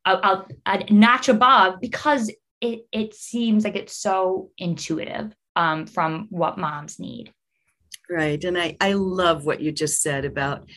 a, 0.04 0.12
a, 0.12 0.46
a, 0.66 0.92
notch 0.92 1.28
above 1.28 1.80
because 1.80 2.30
it 2.60 2.86
it 2.92 3.14
seems 3.14 3.64
like 3.64 3.74
it's 3.74 3.96
so 3.96 4.50
intuitive 4.58 5.34
um, 5.56 5.86
from 5.86 6.28
what 6.30 6.56
moms 6.56 7.00
need. 7.00 7.32
Right, 8.08 8.42
and 8.44 8.56
I 8.56 8.76
I 8.80 8.92
love 8.92 9.44
what 9.44 9.60
you 9.60 9.72
just 9.72 10.02
said 10.02 10.24
about 10.24 10.68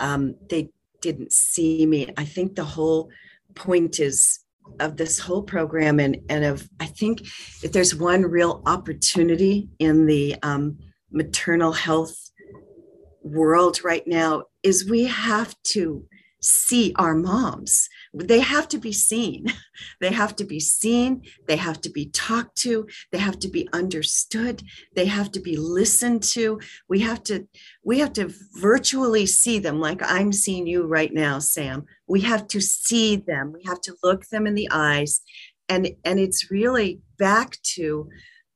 um, 0.00 0.36
they 0.48 0.70
didn't 1.02 1.32
see 1.34 1.84
me. 1.84 2.14
I 2.16 2.24
think 2.24 2.54
the 2.54 2.64
whole 2.64 3.10
point 3.54 4.00
is 4.00 4.40
of 4.80 4.96
this 4.96 5.18
whole 5.18 5.42
program 5.42 6.00
and, 6.00 6.16
and 6.28 6.44
of 6.44 6.68
i 6.80 6.86
think 6.86 7.20
if 7.62 7.72
there's 7.72 7.94
one 7.94 8.22
real 8.22 8.62
opportunity 8.66 9.68
in 9.78 10.06
the 10.06 10.34
um, 10.42 10.78
maternal 11.10 11.72
health 11.72 12.30
world 13.22 13.82
right 13.84 14.06
now 14.06 14.42
is 14.62 14.88
we 14.88 15.04
have 15.04 15.54
to 15.62 16.04
see 16.44 16.92
our 16.96 17.14
moms. 17.14 17.88
They 18.12 18.40
have 18.40 18.68
to 18.68 18.78
be 18.78 18.92
seen. 18.92 19.46
They 20.00 20.12
have 20.12 20.36
to 20.36 20.44
be 20.44 20.60
seen. 20.60 21.22
They 21.48 21.56
have 21.56 21.80
to 21.80 21.90
be 21.90 22.06
talked 22.06 22.56
to. 22.58 22.86
They 23.10 23.18
have 23.18 23.40
to 23.40 23.48
be 23.48 23.68
understood. 23.72 24.62
They 24.94 25.06
have 25.06 25.32
to 25.32 25.40
be 25.40 25.56
listened 25.56 26.22
to. 26.34 26.60
We 26.88 27.00
have 27.00 27.24
to 27.24 27.48
we 27.82 27.98
have 27.98 28.12
to 28.12 28.32
virtually 28.60 29.26
see 29.26 29.58
them 29.58 29.80
like 29.80 30.00
I'm 30.02 30.32
seeing 30.32 30.68
you 30.68 30.86
right 30.86 31.12
now, 31.12 31.40
Sam. 31.40 31.86
We 32.06 32.20
have 32.20 32.46
to 32.48 32.60
see 32.60 33.16
them. 33.16 33.52
We 33.52 33.64
have 33.66 33.80
to 33.82 33.96
look 34.04 34.28
them 34.28 34.46
in 34.46 34.54
the 34.54 34.68
eyes. 34.70 35.20
And 35.68 35.88
and 36.04 36.20
it's 36.20 36.52
really 36.52 37.00
back 37.18 37.58
to 37.74 38.08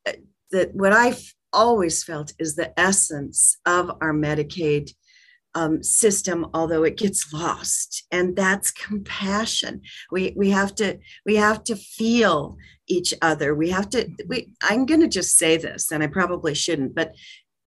uh, 0.07 0.13
that 0.53 0.75
what 0.75 0.93
I've 0.93 1.35
always 1.53 2.05
felt 2.05 2.33
is 2.39 2.55
the 2.55 2.79
essence 2.79 3.57
of 3.67 3.91
our 4.01 4.13
Medicaid 4.13 4.93
um, 5.59 5.83
system, 5.83 6.47
although 6.55 6.85
it 6.85 6.97
gets 6.97 7.33
lost, 7.33 8.05
and 8.13 8.37
that's 8.37 8.71
compassion. 8.71 9.83
We 10.13 10.33
we 10.37 10.51
have 10.51 10.73
to 10.77 10.99
we 11.27 11.35
have 11.35 11.65
to 11.65 11.75
feel 11.75 12.57
each 12.87 13.13
other. 13.21 13.55
We 13.57 13.71
have 13.71 13.91
to. 13.91 14.09
We 14.29 14.53
I'm 14.63 14.87
going 14.87 15.01
to 15.01 15.09
just 15.09 15.37
say 15.37 15.57
this, 15.57 15.91
and 15.91 16.03
I 16.03 16.07
probably 16.07 16.55
shouldn't, 16.55 16.95
but 16.95 17.13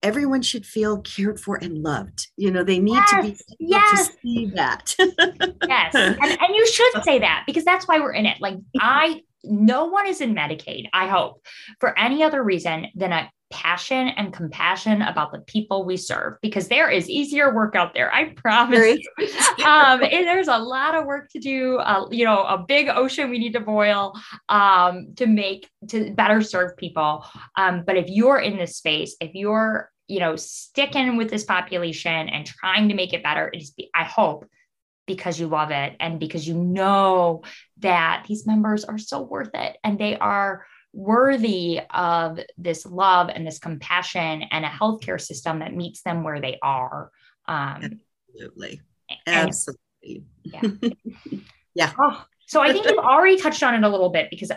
everyone 0.04 0.42
should 0.42 0.66
feel 0.66 1.00
cared 1.00 1.40
for 1.40 1.56
and 1.56 1.78
loved. 1.78 2.28
You 2.36 2.52
know, 2.52 2.64
they 2.64 2.80
need 2.80 2.96
yes, 2.96 3.12
to 3.12 3.22
be 3.22 3.38
yes. 3.60 4.08
to 4.08 4.14
see 4.22 4.52
that. 4.56 4.96
yes, 5.68 5.96
and, 5.96 6.22
and 6.22 6.56
you 6.56 6.68
should 6.68 7.04
say 7.04 7.20
that 7.20 7.44
because 7.48 7.64
that's 7.64 7.88
why 7.88 8.00
we're 8.00 8.14
in 8.14 8.26
it. 8.26 8.42
Like 8.42 8.58
I 8.82 9.22
no 9.46 9.86
one 9.86 10.08
is 10.08 10.20
in 10.20 10.36
Medicaid, 10.36 10.90
I 10.92 11.08
hope, 11.08 11.42
for 11.80 11.98
any 11.98 12.22
other 12.22 12.44
reason 12.44 12.88
than 12.96 13.14
a 13.14 13.32
passion 13.50 14.10
and 14.10 14.34
compassion 14.34 15.02
about 15.02 15.32
the 15.32 15.40
people 15.40 15.86
we 15.86 15.98
serve 15.98 16.36
because 16.42 16.68
there 16.68 16.90
is 16.90 17.10
easier 17.10 17.54
work 17.54 17.76
out 17.76 17.94
there. 17.94 18.14
I 18.14 18.34
promise. 18.34 18.98
um, 19.66 20.00
there's 20.00 20.48
a 20.48 20.58
lot 20.58 20.96
of 20.96 21.06
work 21.06 21.30
to 21.32 21.40
do. 21.40 21.78
Uh, 21.78 22.08
you 22.12 22.26
know, 22.26 22.44
a 22.44 22.58
big 22.58 22.90
ocean 22.90 23.30
we 23.30 23.40
need 23.40 23.54
to 23.54 23.60
boil 23.60 24.14
um, 24.50 25.14
to 25.16 25.26
make 25.28 25.70
to 25.90 26.14
better 26.14 26.42
serve 26.42 26.76
people. 26.78 27.26
Um, 27.56 27.84
but 27.86 27.98
if 27.98 28.10
you're 28.10 28.40
in 28.40 28.58
this 28.58 28.78
space, 28.78 29.16
if 29.22 29.34
you're 29.34 29.92
you 30.08 30.20
know 30.20 30.36
sticking 30.36 31.18
with 31.18 31.30
this 31.30 31.44
population 31.44 32.30
and 32.30 32.46
trying 32.46 32.90
to 32.90 32.96
make 32.96 33.14
it 33.14 33.24
better, 33.24 33.50
it 33.54 33.62
is. 33.62 33.74
I 33.94 34.04
hope 34.04 34.46
because 35.06 35.40
you 35.40 35.48
love 35.48 35.72
it 35.72 35.96
and 36.00 36.20
because 36.20 36.46
you 36.48 36.54
know 36.54 37.42
that 37.80 38.26
these 38.28 38.46
members 38.46 38.84
are 38.84 38.98
so 38.98 39.22
worth 39.22 39.52
it 39.54 39.78
and 39.84 39.98
they 39.98 40.18
are 40.18 40.66
worthy 40.98 41.80
of 41.92 42.40
this 42.58 42.84
love 42.84 43.30
and 43.30 43.46
this 43.46 43.60
compassion 43.60 44.42
and 44.50 44.66
a 44.66 44.68
healthcare 44.68 45.22
system 45.22 45.60
that 45.60 45.74
meets 45.74 46.02
them 46.02 46.24
where 46.24 46.42
they 46.42 46.58
are. 46.64 47.12
Um, 47.48 48.00
Absolutely. 48.34 48.82
Absolutely. 49.28 50.24
yeah. 50.44 50.62
yeah. 51.76 51.94
Oh, 52.00 52.26
so 52.48 52.62
I 52.62 52.74
think 52.74 52.90
you've 52.90 52.98
already 52.98 53.38
touched 53.38 53.62
on 53.62 53.76
it 53.76 53.84
a 53.84 53.90
little 53.90 54.10
bit 54.10 54.32
because 54.32 54.52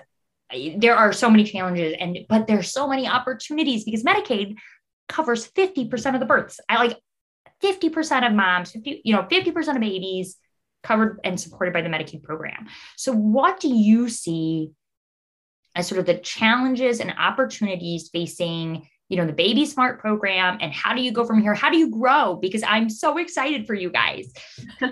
there 0.79 0.96
are 0.96 1.12
so 1.12 1.29
many 1.29 1.44
challenges 1.44 1.94
and 2.00 2.20
but 2.29 2.46
there's 2.46 2.72
so 2.72 2.88
many 2.88 3.07
opportunities 3.07 3.85
because 3.85 4.03
Medicaid 4.03 4.57
covers 5.11 5.46
50% 5.46 6.14
of 6.14 6.20
the 6.20 6.26
births. 6.26 6.59
I 6.70 6.79
like 6.79 6.96
50% 7.62 8.26
of 8.26 8.33
moms, 8.33 8.70
50, 8.70 9.03
you 9.05 9.14
know, 9.14 9.24
50% 9.24 9.74
of 9.74 9.81
babies 9.81 10.37
covered 10.83 11.20
and 11.22 11.38
supported 11.38 11.74
by 11.74 11.83
the 11.83 11.90
Medicaid 11.90 12.22
program. 12.22 12.66
So 12.96 13.12
what 13.12 13.61
do 13.61 13.68
you 13.68 14.09
see 14.09 14.70
as 15.75 15.87
sort 15.87 15.99
of 15.99 16.07
the 16.07 16.19
challenges 16.19 17.01
and 17.01 17.15
opportunities 17.19 18.11
facing 18.13 18.89
you 19.11 19.16
know 19.16 19.27
the 19.27 19.33
baby 19.33 19.66
smart 19.66 19.99
program 19.99 20.57
and 20.61 20.73
how 20.73 20.94
do 20.94 21.03
you 21.03 21.12
go 21.12 21.25
from 21.25 21.42
here? 21.42 21.53
How 21.53 21.68
do 21.68 21.77
you 21.77 21.90
grow? 21.90 22.37
Because 22.37 22.62
i'm 22.66 22.88
so 22.88 23.18
excited 23.18 23.66
for 23.66 23.75
you 23.75 23.90
guys. 23.90 24.33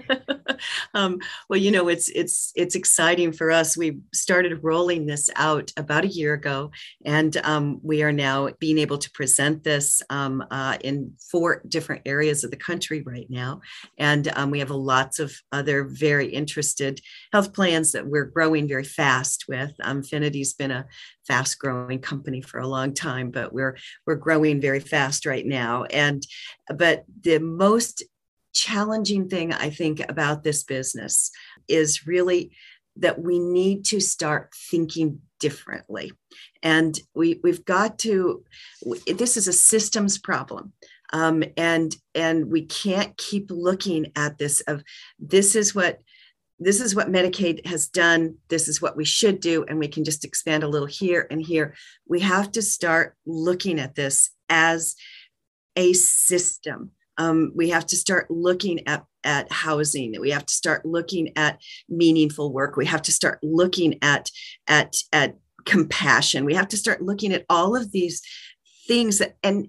Um, 0.92 1.20
well 1.48 1.60
you 1.60 1.70
know 1.70 1.86
it's 1.86 2.08
it's 2.08 2.52
it's 2.56 2.74
exciting 2.74 3.32
for 3.32 3.52
us. 3.52 3.76
We 3.76 3.98
started 4.12 4.64
rolling 4.64 5.06
this 5.06 5.30
out 5.36 5.70
about 5.76 6.04
a 6.04 6.08
year 6.08 6.34
ago 6.34 6.72
and 7.04 7.36
um, 7.44 7.78
we 7.82 8.02
are 8.02 8.12
now 8.12 8.48
being 8.58 8.78
able 8.78 8.98
to 8.98 9.10
present 9.12 9.62
this 9.62 10.02
um, 10.10 10.44
uh, 10.50 10.78
in 10.80 11.12
four 11.30 11.62
different 11.68 12.02
areas 12.06 12.42
of 12.42 12.50
the 12.50 12.56
country 12.56 13.02
right 13.02 13.28
now. 13.30 13.60
And 13.98 14.28
um, 14.34 14.50
we 14.50 14.58
have 14.58 14.70
lots 14.70 15.20
of 15.20 15.32
other 15.52 15.84
very 15.84 16.26
interested 16.26 17.00
health 17.32 17.52
plans 17.52 17.92
that 17.92 18.08
we're 18.08 18.24
growing 18.24 18.66
very 18.66 18.84
fast 18.84 19.44
with. 19.48 19.72
Finity's 20.08 20.54
been 20.54 20.72
a 20.72 20.86
fast 21.28 21.58
growing 21.58 22.00
company 22.00 22.40
for 22.40 22.58
a 22.58 22.66
long 22.66 22.94
time, 22.94 23.30
but 23.30 23.52
we're 23.52 23.76
we're 24.08 24.14
growing 24.14 24.58
very 24.58 24.80
fast 24.80 25.26
right 25.26 25.44
now. 25.44 25.84
And 25.84 26.26
but 26.74 27.04
the 27.20 27.38
most 27.38 28.02
challenging 28.54 29.28
thing 29.28 29.52
I 29.52 29.68
think 29.68 30.00
about 30.08 30.42
this 30.42 30.64
business 30.64 31.30
is 31.68 32.06
really 32.06 32.50
that 32.96 33.20
we 33.20 33.38
need 33.38 33.84
to 33.84 34.00
start 34.00 34.54
thinking 34.70 35.20
differently. 35.38 36.10
And 36.62 36.98
we, 37.14 37.38
we've 37.44 37.66
got 37.66 37.98
to, 38.00 38.44
this 39.06 39.36
is 39.36 39.46
a 39.46 39.52
systems 39.52 40.16
problem. 40.16 40.72
Um, 41.12 41.44
and 41.56 41.94
and 42.14 42.50
we 42.50 42.66
can't 42.66 43.16
keep 43.16 43.50
looking 43.50 44.12
at 44.14 44.36
this 44.36 44.60
of 44.62 44.82
this 45.18 45.54
is 45.56 45.74
what 45.74 46.00
this 46.58 46.80
is 46.80 46.94
what 46.94 47.10
Medicaid 47.10 47.64
has 47.66 47.86
done. 47.86 48.36
This 48.48 48.68
is 48.68 48.82
what 48.82 48.96
we 48.96 49.04
should 49.04 49.40
do. 49.40 49.64
And 49.68 49.78
we 49.78 49.88
can 49.88 50.04
just 50.04 50.24
expand 50.24 50.62
a 50.62 50.68
little 50.68 50.88
here 50.88 51.26
and 51.30 51.40
here. 51.40 51.74
We 52.06 52.20
have 52.20 52.50
to 52.52 52.62
start 52.62 53.16
looking 53.26 53.78
at 53.78 53.94
this 53.94 54.30
as 54.48 54.96
a 55.76 55.92
system. 55.92 56.90
Um, 57.16 57.52
we 57.54 57.70
have 57.70 57.86
to 57.86 57.96
start 57.96 58.30
looking 58.30 58.86
at, 58.86 59.04
at 59.24 59.50
housing. 59.52 60.20
We 60.20 60.30
have 60.30 60.46
to 60.46 60.54
start 60.54 60.84
looking 60.84 61.32
at 61.36 61.60
meaningful 61.88 62.52
work. 62.52 62.76
We 62.76 62.86
have 62.86 63.02
to 63.02 63.12
start 63.12 63.38
looking 63.42 63.98
at, 64.02 64.30
at, 64.66 64.96
at 65.12 65.36
compassion. 65.64 66.44
We 66.44 66.54
have 66.54 66.68
to 66.68 66.76
start 66.76 67.02
looking 67.02 67.32
at 67.32 67.44
all 67.48 67.76
of 67.76 67.92
these 67.92 68.22
things 68.86 69.18
that, 69.18 69.36
and 69.42 69.68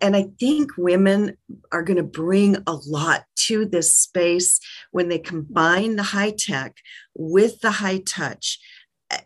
and 0.00 0.16
I 0.16 0.28
think 0.40 0.70
women 0.78 1.36
are 1.70 1.82
going 1.82 1.98
to 1.98 2.02
bring 2.02 2.56
a 2.66 2.78
lot 2.86 3.24
to 3.46 3.64
this 3.64 3.94
space 3.94 4.60
when 4.90 5.08
they 5.08 5.18
combine 5.18 5.96
the 5.96 6.02
high 6.02 6.30
tech 6.30 6.76
with 7.14 7.60
the 7.60 7.70
high 7.70 7.98
touch. 7.98 8.58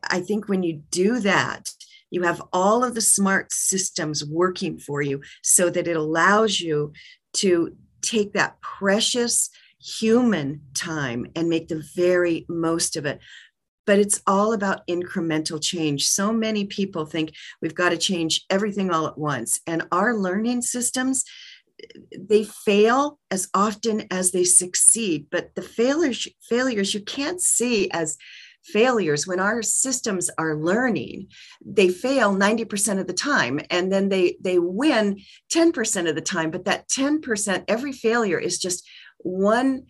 I 0.05 0.21
think 0.21 0.49
when 0.49 0.63
you 0.63 0.83
do 0.91 1.21
that, 1.21 1.71
you 2.11 2.23
have 2.23 2.43
all 2.53 2.85
of 2.85 2.95
the 2.95 3.01
smart 3.01 3.53
systems 3.53 4.25
working 4.25 4.79
for 4.79 5.03
you 5.03 5.21
so 5.43 5.71
that 5.71 5.87
it 5.87 5.97
allows 5.97 6.61
you 6.61 6.93
to 7.35 7.77
take 8.01 8.33
that 8.33 8.61
precious 8.61 9.51
human 9.81 10.63
time 10.75 11.27
and 11.37 11.49
make 11.49 11.69
the 11.69 11.85
very 11.95 12.45
most 12.49 12.97
of 12.97 13.07
it 13.07 13.21
but 13.89 13.99
it's 13.99 14.21
all 14.27 14.53
about 14.53 14.87
incremental 14.87 15.59
change. 15.59 16.11
So 16.11 16.31
many 16.31 16.67
people 16.67 17.07
think 17.07 17.33
we've 17.63 17.75
got 17.75 17.89
to 17.89 17.97
change 17.97 18.45
everything 18.51 18.91
all 18.91 19.07
at 19.07 19.17
once. 19.17 19.61
And 19.67 19.89
our 19.91 20.15
learning 20.15 20.61
systems, 20.61 21.25
they 22.17 22.45
fail 22.45 23.19
as 23.31 23.49
often 23.55 24.07
as 24.11 24.33
they 24.33 24.45
succeed. 24.45 25.27
But 25.31 25.55
the 25.55 25.63
failures, 25.63 26.29
failures 26.49 26.95
you 26.95 27.01
can't 27.01 27.41
see 27.41 27.91
as 27.91 28.17
failures 28.65 29.27
when 29.27 29.41
our 29.41 29.63
systems 29.63 30.31
are 30.37 30.57
learning 30.57 31.27
they 31.65 31.89
fail 31.89 32.35
90% 32.35 33.01
of 33.01 33.07
the 33.07 33.13
time 33.13 33.61
and 33.71 33.91
then 33.91 34.09
they 34.09 34.37
they 34.41 34.59
win 34.59 35.19
10% 35.51 36.09
of 36.09 36.15
the 36.15 36.21
time 36.21 36.51
but 36.51 36.65
that 36.67 36.89
10% 36.89 37.65
every 37.67 37.93
failure 37.93 38.39
is 38.39 38.59
just 38.59 38.87
one 39.19 39.85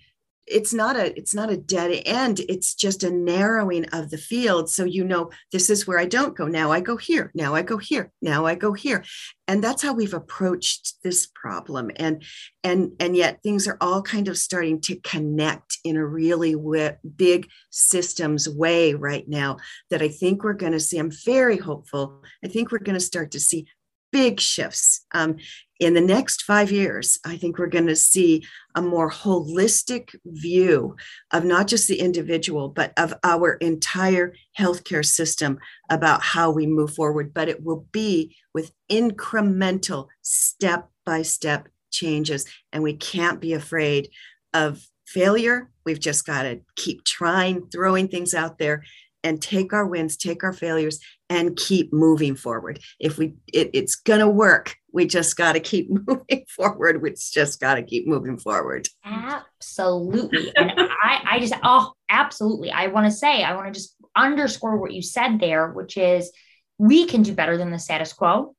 it's 0.50 0.72
not 0.74 0.96
a 0.96 1.16
it's 1.16 1.34
not 1.34 1.50
a 1.50 1.56
dead 1.56 2.02
end. 2.06 2.40
It's 2.48 2.74
just 2.74 3.02
a 3.02 3.11
narrowing 3.11 3.87
of 3.87 4.11
the 4.11 4.18
field. 4.18 4.70
So 4.70 4.84
you 4.84 5.04
know 5.04 5.30
this 5.52 5.70
is 5.70 5.87
where 5.87 5.98
i 5.98 6.06
don't 6.06 6.37
go. 6.37 6.46
Now 6.46 6.72
i 6.72 6.80
go 6.80 6.96
here. 6.96 7.30
Now 7.34 7.54
i 7.54 7.62
go 7.62 7.78
here. 7.78 8.11
Now 8.22 8.46
i 8.46 8.54
go 8.54 8.72
here. 8.72 9.04
And 9.46 9.64
that's 9.64 9.82
how 9.82 9.94
we've 9.94 10.14
approached 10.14 10.94
this 11.02 11.26
problem. 11.34 11.90
And 11.96 12.22
and 12.64 12.92
and 13.00 13.16
yet 13.16 13.42
things 13.42 13.66
are 13.68 13.78
all 13.80 14.02
kind 14.02 14.28
of 14.28 14.38
starting 14.38 14.80
to 14.82 14.96
connect 15.00 15.78
in 15.84 15.96
a 15.96 16.06
really 16.06 16.52
w- 16.52 16.96
big 17.16 17.48
systems 17.70 18.48
way 18.48 18.94
right 18.94 19.28
now 19.28 19.58
that 19.90 20.02
i 20.02 20.08
think 20.08 20.42
we're 20.42 20.52
going 20.52 20.72
to 20.72 20.80
see. 20.80 20.98
I'm 20.98 21.12
very 21.24 21.58
hopeful. 21.58 22.22
I 22.44 22.48
think 22.48 22.70
we're 22.70 22.78
going 22.78 22.98
to 22.98 23.00
start 23.00 23.32
to 23.32 23.40
see 23.40 23.66
big 24.12 24.40
shifts. 24.40 25.04
Um, 25.12 25.37
in 25.78 25.94
the 25.94 26.00
next 26.00 26.42
five 26.42 26.72
years, 26.72 27.18
I 27.24 27.36
think 27.36 27.58
we're 27.58 27.66
going 27.66 27.86
to 27.86 27.96
see 27.96 28.44
a 28.74 28.82
more 28.82 29.10
holistic 29.10 30.14
view 30.24 30.96
of 31.32 31.44
not 31.44 31.68
just 31.68 31.86
the 31.86 32.00
individual, 32.00 32.68
but 32.68 32.92
of 32.96 33.14
our 33.22 33.54
entire 33.54 34.34
healthcare 34.58 35.06
system 35.06 35.58
about 35.88 36.22
how 36.22 36.50
we 36.50 36.66
move 36.66 36.94
forward. 36.94 37.32
But 37.32 37.48
it 37.48 37.62
will 37.62 37.86
be 37.92 38.36
with 38.52 38.72
incremental, 38.90 40.08
step 40.22 40.90
by 41.06 41.22
step 41.22 41.68
changes. 41.90 42.44
And 42.72 42.82
we 42.82 42.94
can't 42.94 43.40
be 43.40 43.52
afraid 43.52 44.10
of 44.52 44.84
failure. 45.06 45.70
We've 45.84 46.00
just 46.00 46.26
got 46.26 46.42
to 46.42 46.60
keep 46.76 47.04
trying, 47.04 47.68
throwing 47.68 48.08
things 48.08 48.34
out 48.34 48.58
there 48.58 48.84
and 49.24 49.42
take 49.42 49.72
our 49.72 49.87
wins, 49.87 50.16
take 50.16 50.44
our 50.44 50.52
failures, 50.52 51.00
and 51.28 51.57
keep 51.57 51.92
moving 51.92 52.35
forward. 52.35 52.81
If 52.98 53.18
we, 53.18 53.35
it, 53.52 53.70
it's 53.74 53.96
going 53.96 54.20
to 54.20 54.28
work. 54.28 54.76
We 54.92 55.07
just 55.07 55.37
got 55.37 55.52
to 55.52 55.61
keep 55.61 55.88
moving 56.09 56.44
forward. 56.48 57.02
We 57.02 57.14
just 57.14 57.61
got 57.61 57.74
to 57.74 57.83
keep 57.83 58.07
moving 58.07 58.38
forward. 58.38 58.88
Absolutely. 59.04 60.52
And 60.57 60.72
I, 60.76 61.22
I 61.24 61.38
just, 61.40 61.54
oh, 61.62 61.92
absolutely. 62.09 62.70
I 62.70 62.87
want 62.88 63.07
to 63.07 63.11
say, 63.11 63.42
I 63.42 63.54
want 63.54 63.66
to 63.66 63.78
just 63.78 63.94
underscore 64.16 64.78
what 64.78 64.92
you 64.92 65.02
said 65.02 65.38
there, 65.40 65.68
which 65.70 65.96
is 65.96 66.33
we 66.78 67.07
can 67.07 67.22
do 67.22 67.35
better 67.35 67.57
than 67.57 67.70
the 67.70 67.78
status 67.78 68.12
quo. 68.12 68.54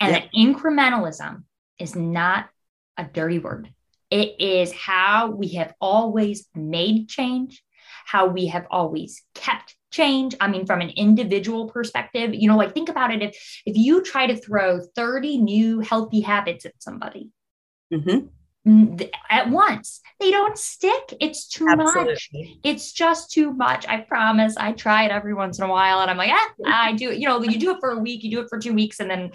And 0.00 0.12
yep. 0.12 0.24
that 0.24 0.38
incrementalism 0.38 1.44
is 1.78 1.96
not 1.96 2.48
a 2.96 3.04
dirty 3.04 3.38
word. 3.38 3.72
It 4.10 4.40
is 4.40 4.72
how 4.72 5.30
we 5.30 5.54
have 5.54 5.72
always 5.80 6.46
made 6.54 7.08
change, 7.08 7.62
how 8.04 8.26
we 8.26 8.46
have 8.46 8.66
always 8.70 9.22
kept 9.34 9.74
change 9.94 10.34
i 10.40 10.48
mean 10.48 10.66
from 10.66 10.80
an 10.80 10.90
individual 10.90 11.68
perspective 11.68 12.34
you 12.34 12.48
know 12.48 12.56
like 12.56 12.74
think 12.74 12.88
about 12.88 13.12
it. 13.12 13.22
If 13.22 13.62
if 13.64 13.76
you 13.76 14.02
try 14.02 14.26
to 14.26 14.36
throw 14.36 14.80
30 14.80 15.38
new 15.38 15.80
healthy 15.80 16.20
habits 16.20 16.66
at 16.66 16.74
somebody 16.80 17.30
mm-hmm. 17.92 18.96
at 19.30 19.50
once 19.50 20.00
they 20.18 20.32
don't 20.32 20.58
stick. 20.58 21.14
It's 21.20 21.46
too 21.46 21.68
Absolutely. 21.68 22.12
much 22.12 22.30
it's 22.64 22.92
just 22.92 23.30
too 23.30 23.52
much. 23.52 23.86
I 23.86 23.98
promise. 23.98 24.56
I 24.56 24.72
try 24.72 25.04
it 25.04 25.12
every 25.12 25.34
once 25.34 25.58
in 25.58 25.64
a 25.64 25.68
while 25.68 26.00
and 26.00 26.10
i'm 26.10 26.16
like 26.16 26.32
ah, 26.32 26.50
i 26.66 26.92
do 26.92 27.10
it. 27.10 27.18
You 27.18 27.28
know 27.28 27.42
you 27.42 27.58
do 27.58 27.70
it 27.70 27.80
for 27.80 27.90
a 27.90 27.98
week 27.98 28.24
you 28.24 28.30
do 28.30 28.40
it 28.40 28.48
for 28.48 28.58
two 28.58 28.74
weeks 28.74 28.98
and 28.98 29.08
then 29.08 29.30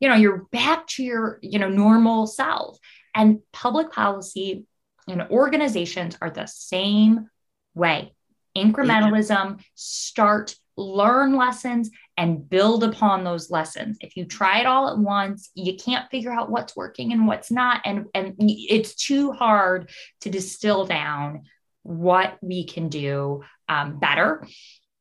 you 0.00 0.08
know 0.08 0.16
you're 0.16 0.46
back 0.50 0.88
to 0.94 1.04
your 1.04 1.38
you 1.40 1.60
know 1.60 1.68
normal 1.68 2.26
self. 2.26 2.78
And 3.16 3.40
public 3.52 3.92
policy 3.92 4.66
and 5.06 5.22
organizations 5.30 6.18
are 6.20 6.30
the 6.30 6.46
same 6.46 7.30
way 7.74 8.13
incrementalism, 8.56 9.60
start, 9.74 10.54
learn 10.76 11.36
lessons, 11.36 11.90
and 12.16 12.48
build 12.48 12.84
upon 12.84 13.24
those 13.24 13.50
lessons. 13.50 13.96
If 14.00 14.16
you 14.16 14.24
try 14.24 14.60
it 14.60 14.66
all 14.66 14.88
at 14.88 14.98
once, 14.98 15.50
you 15.54 15.76
can't 15.76 16.10
figure 16.10 16.32
out 16.32 16.50
what's 16.50 16.76
working 16.76 17.12
and 17.12 17.26
what's 17.26 17.50
not. 17.50 17.80
And, 17.84 18.06
and 18.14 18.34
it's 18.38 18.94
too 18.94 19.32
hard 19.32 19.90
to 20.20 20.30
distill 20.30 20.86
down 20.86 21.42
what 21.82 22.38
we 22.40 22.66
can 22.66 22.88
do 22.88 23.42
um, 23.68 23.98
better. 23.98 24.46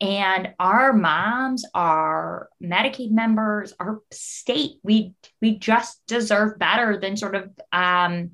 And 0.02 0.50
our 0.60 0.92
moms, 0.92 1.64
our 1.74 2.50
Medicaid 2.62 3.12
members, 3.12 3.74
our 3.80 4.02
state, 4.12 4.74
we 4.84 5.14
we 5.42 5.58
just 5.58 6.06
deserve 6.08 6.60
better 6.60 7.00
than 7.00 7.16
sort 7.16 7.36
of 7.36 7.50
um, 7.72 8.32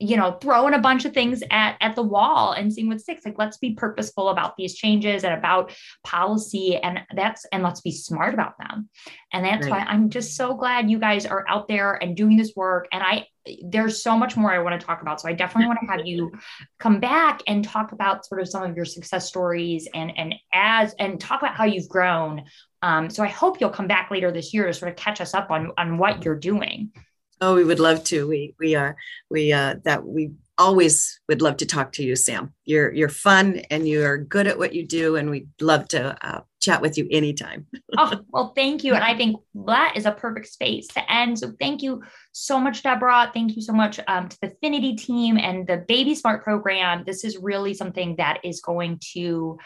you 0.00 0.16
know 0.16 0.38
throwing 0.40 0.74
a 0.74 0.78
bunch 0.78 1.04
of 1.04 1.12
things 1.12 1.42
at 1.50 1.76
at 1.80 1.96
the 1.96 2.02
wall 2.02 2.52
and 2.52 2.72
seeing 2.72 2.88
what 2.88 3.00
sticks. 3.00 3.24
Like 3.24 3.38
let's 3.38 3.56
be 3.56 3.74
purposeful 3.74 4.28
about 4.28 4.56
these 4.56 4.74
changes 4.74 5.24
and 5.24 5.34
about 5.34 5.72
policy 6.04 6.76
and 6.76 7.00
that's 7.14 7.44
and 7.52 7.62
let's 7.62 7.80
be 7.80 7.90
smart 7.90 8.34
about 8.34 8.58
them. 8.58 8.88
And 9.32 9.44
that's 9.44 9.66
right. 9.66 9.86
why 9.86 9.92
i'm 9.92 10.08
just 10.10 10.36
so 10.36 10.54
glad 10.54 10.90
you 10.90 10.98
guys 10.98 11.26
are 11.26 11.44
out 11.48 11.68
there 11.68 11.94
and 11.94 12.16
doing 12.16 12.36
this 12.36 12.52
work. 12.54 12.86
And 12.92 13.02
i 13.02 13.26
there's 13.64 14.02
so 14.02 14.16
much 14.16 14.36
more 14.36 14.52
i 14.52 14.58
want 14.58 14.80
to 14.80 14.86
talk 14.86 15.02
about. 15.02 15.20
So 15.20 15.28
i 15.28 15.32
definitely 15.32 15.66
want 15.66 15.80
to 15.80 15.86
have 15.86 16.06
you 16.06 16.32
come 16.78 17.00
back 17.00 17.42
and 17.48 17.64
talk 17.64 17.92
about 17.92 18.24
sort 18.24 18.40
of 18.40 18.48
some 18.48 18.62
of 18.62 18.76
your 18.76 18.84
success 18.84 19.26
stories 19.26 19.88
and 19.94 20.12
and 20.16 20.34
as 20.52 20.94
and 21.00 21.20
talk 21.20 21.42
about 21.42 21.56
how 21.56 21.64
you've 21.64 21.88
grown. 21.88 22.44
Um, 22.82 23.10
so 23.10 23.24
i 23.24 23.28
hope 23.28 23.60
you'll 23.60 23.70
come 23.70 23.88
back 23.88 24.12
later 24.12 24.30
this 24.30 24.54
year 24.54 24.66
to 24.68 24.72
sort 24.72 24.92
of 24.92 24.96
catch 24.96 25.20
us 25.20 25.34
up 25.34 25.50
on 25.50 25.72
on 25.76 25.98
what 25.98 26.24
you're 26.24 26.38
doing 26.38 26.92
Oh, 27.40 27.54
we 27.54 27.64
would 27.64 27.80
love 27.80 28.04
to. 28.04 28.26
We 28.26 28.54
we 28.58 28.74
are 28.74 28.96
we 29.30 29.52
uh 29.52 29.76
that 29.84 30.04
we 30.06 30.32
always 30.58 31.20
would 31.28 31.40
love 31.40 31.56
to 31.58 31.66
talk 31.66 31.92
to 31.92 32.02
you, 32.02 32.16
Sam. 32.16 32.52
You're 32.64 32.92
you're 32.92 33.08
fun 33.08 33.60
and 33.70 33.88
you're 33.88 34.18
good 34.18 34.46
at 34.46 34.58
what 34.58 34.74
you 34.74 34.86
do, 34.86 35.16
and 35.16 35.30
we'd 35.30 35.48
love 35.60 35.88
to 35.88 36.16
uh, 36.26 36.40
chat 36.60 36.82
with 36.82 36.98
you 36.98 37.06
anytime. 37.10 37.66
oh 37.98 38.20
well, 38.30 38.52
thank 38.54 38.84
you, 38.84 38.94
and 38.94 39.04
I 39.04 39.16
think 39.16 39.40
that 39.66 39.94
is 39.96 40.04
a 40.04 40.12
perfect 40.12 40.48
space 40.48 40.88
to 40.88 41.12
end. 41.12 41.38
So 41.38 41.52
thank 41.60 41.82
you 41.82 42.02
so 42.32 42.58
much, 42.58 42.82
Deborah. 42.82 43.30
Thank 43.32 43.56
you 43.56 43.62
so 43.62 43.72
much 43.72 44.00
um, 44.08 44.28
to 44.28 44.38
the 44.42 44.52
Finity 44.60 44.96
team 44.96 45.38
and 45.38 45.66
the 45.66 45.84
Baby 45.88 46.14
Smart 46.14 46.42
program. 46.42 47.04
This 47.06 47.24
is 47.24 47.38
really 47.38 47.74
something 47.74 48.16
that 48.16 48.40
is 48.44 48.60
going 48.60 49.00
to 49.14 49.58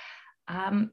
um, 0.48 0.90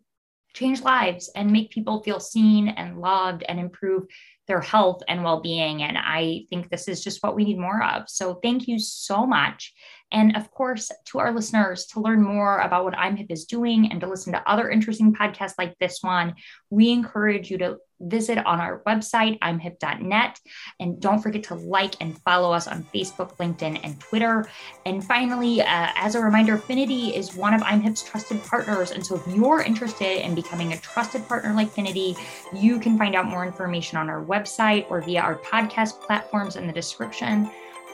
change 0.53 0.81
lives 0.81 1.29
and 1.35 1.51
make 1.51 1.69
people 1.69 2.01
feel 2.01 2.19
seen 2.19 2.69
and 2.69 2.99
loved 2.99 3.43
and 3.47 3.59
improve 3.59 4.03
their 4.49 4.59
health 4.59 5.01
and 5.07 5.23
well-being 5.23 5.83
and 5.83 5.97
i 5.97 6.41
think 6.49 6.69
this 6.69 6.89
is 6.89 7.01
just 7.01 7.23
what 7.23 7.35
we 7.35 7.45
need 7.45 7.57
more 7.57 7.81
of. 7.83 8.03
So 8.09 8.39
thank 8.43 8.67
you 8.67 8.79
so 8.79 9.25
much 9.25 9.73
and 10.11 10.35
of 10.35 10.49
course 10.51 10.91
to 11.05 11.19
our 11.19 11.33
listeners 11.33 11.85
to 11.85 11.99
learn 11.99 12.21
more 12.21 12.59
about 12.59 12.83
what 12.83 12.95
imhip 12.95 13.31
is 13.31 13.45
doing 13.45 13.91
and 13.91 14.01
to 14.01 14.07
listen 14.07 14.33
to 14.33 14.49
other 14.49 14.69
interesting 14.69 15.13
podcasts 15.13 15.55
like 15.57 15.77
this 15.79 15.99
one 16.01 16.33
we 16.69 16.91
encourage 16.91 17.49
you 17.49 17.57
to 17.57 17.77
visit 18.01 18.37
on 18.45 18.59
our 18.59 18.81
website, 18.87 19.39
imhip.net. 19.39 20.39
And 20.79 20.99
don't 21.01 21.19
forget 21.19 21.43
to 21.43 21.55
like 21.55 21.95
and 21.99 22.17
follow 22.21 22.53
us 22.53 22.67
on 22.67 22.85
Facebook, 22.93 23.37
LinkedIn, 23.37 23.79
and 23.83 23.99
Twitter. 23.99 24.49
And 24.85 25.03
finally, 25.03 25.61
uh, 25.61 25.65
as 25.95 26.15
a 26.15 26.21
reminder, 26.21 26.57
Finity 26.57 27.15
is 27.15 27.35
one 27.35 27.53
of 27.53 27.61
IMHIP's 27.61 28.03
trusted 28.03 28.43
partners. 28.43 28.91
And 28.91 29.05
so 29.05 29.15
if 29.15 29.27
you're 29.27 29.61
interested 29.61 30.25
in 30.25 30.35
becoming 30.35 30.73
a 30.73 30.77
trusted 30.77 31.27
partner 31.27 31.53
like 31.53 31.69
Finity, 31.69 32.15
you 32.53 32.79
can 32.79 32.97
find 32.97 33.15
out 33.15 33.25
more 33.25 33.45
information 33.45 33.97
on 33.97 34.09
our 34.09 34.23
website 34.23 34.89
or 34.89 35.01
via 35.01 35.21
our 35.21 35.35
podcast 35.35 36.01
platforms 36.01 36.55
in 36.55 36.67
the 36.67 36.73
description. 36.73 37.49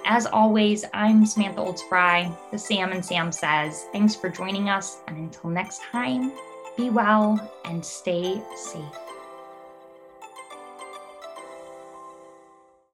As 0.08 0.28
always, 0.28 0.86
I'm 0.94 1.26
Samantha 1.26 1.62
Olds 1.62 1.82
Frey, 1.82 2.32
the 2.52 2.60
Sam 2.60 2.92
and 2.92 3.04
Sam 3.04 3.32
Says. 3.32 3.88
Thanks 3.92 4.14
for 4.14 4.30
joining 4.30 4.70
us. 4.70 5.00
And 5.08 5.18
until 5.18 5.50
next 5.50 5.82
time, 5.82 6.32
be 6.78 6.92
well 6.92 7.40
and 7.66 7.84
stay 7.84 8.40
safe. 8.56 9.05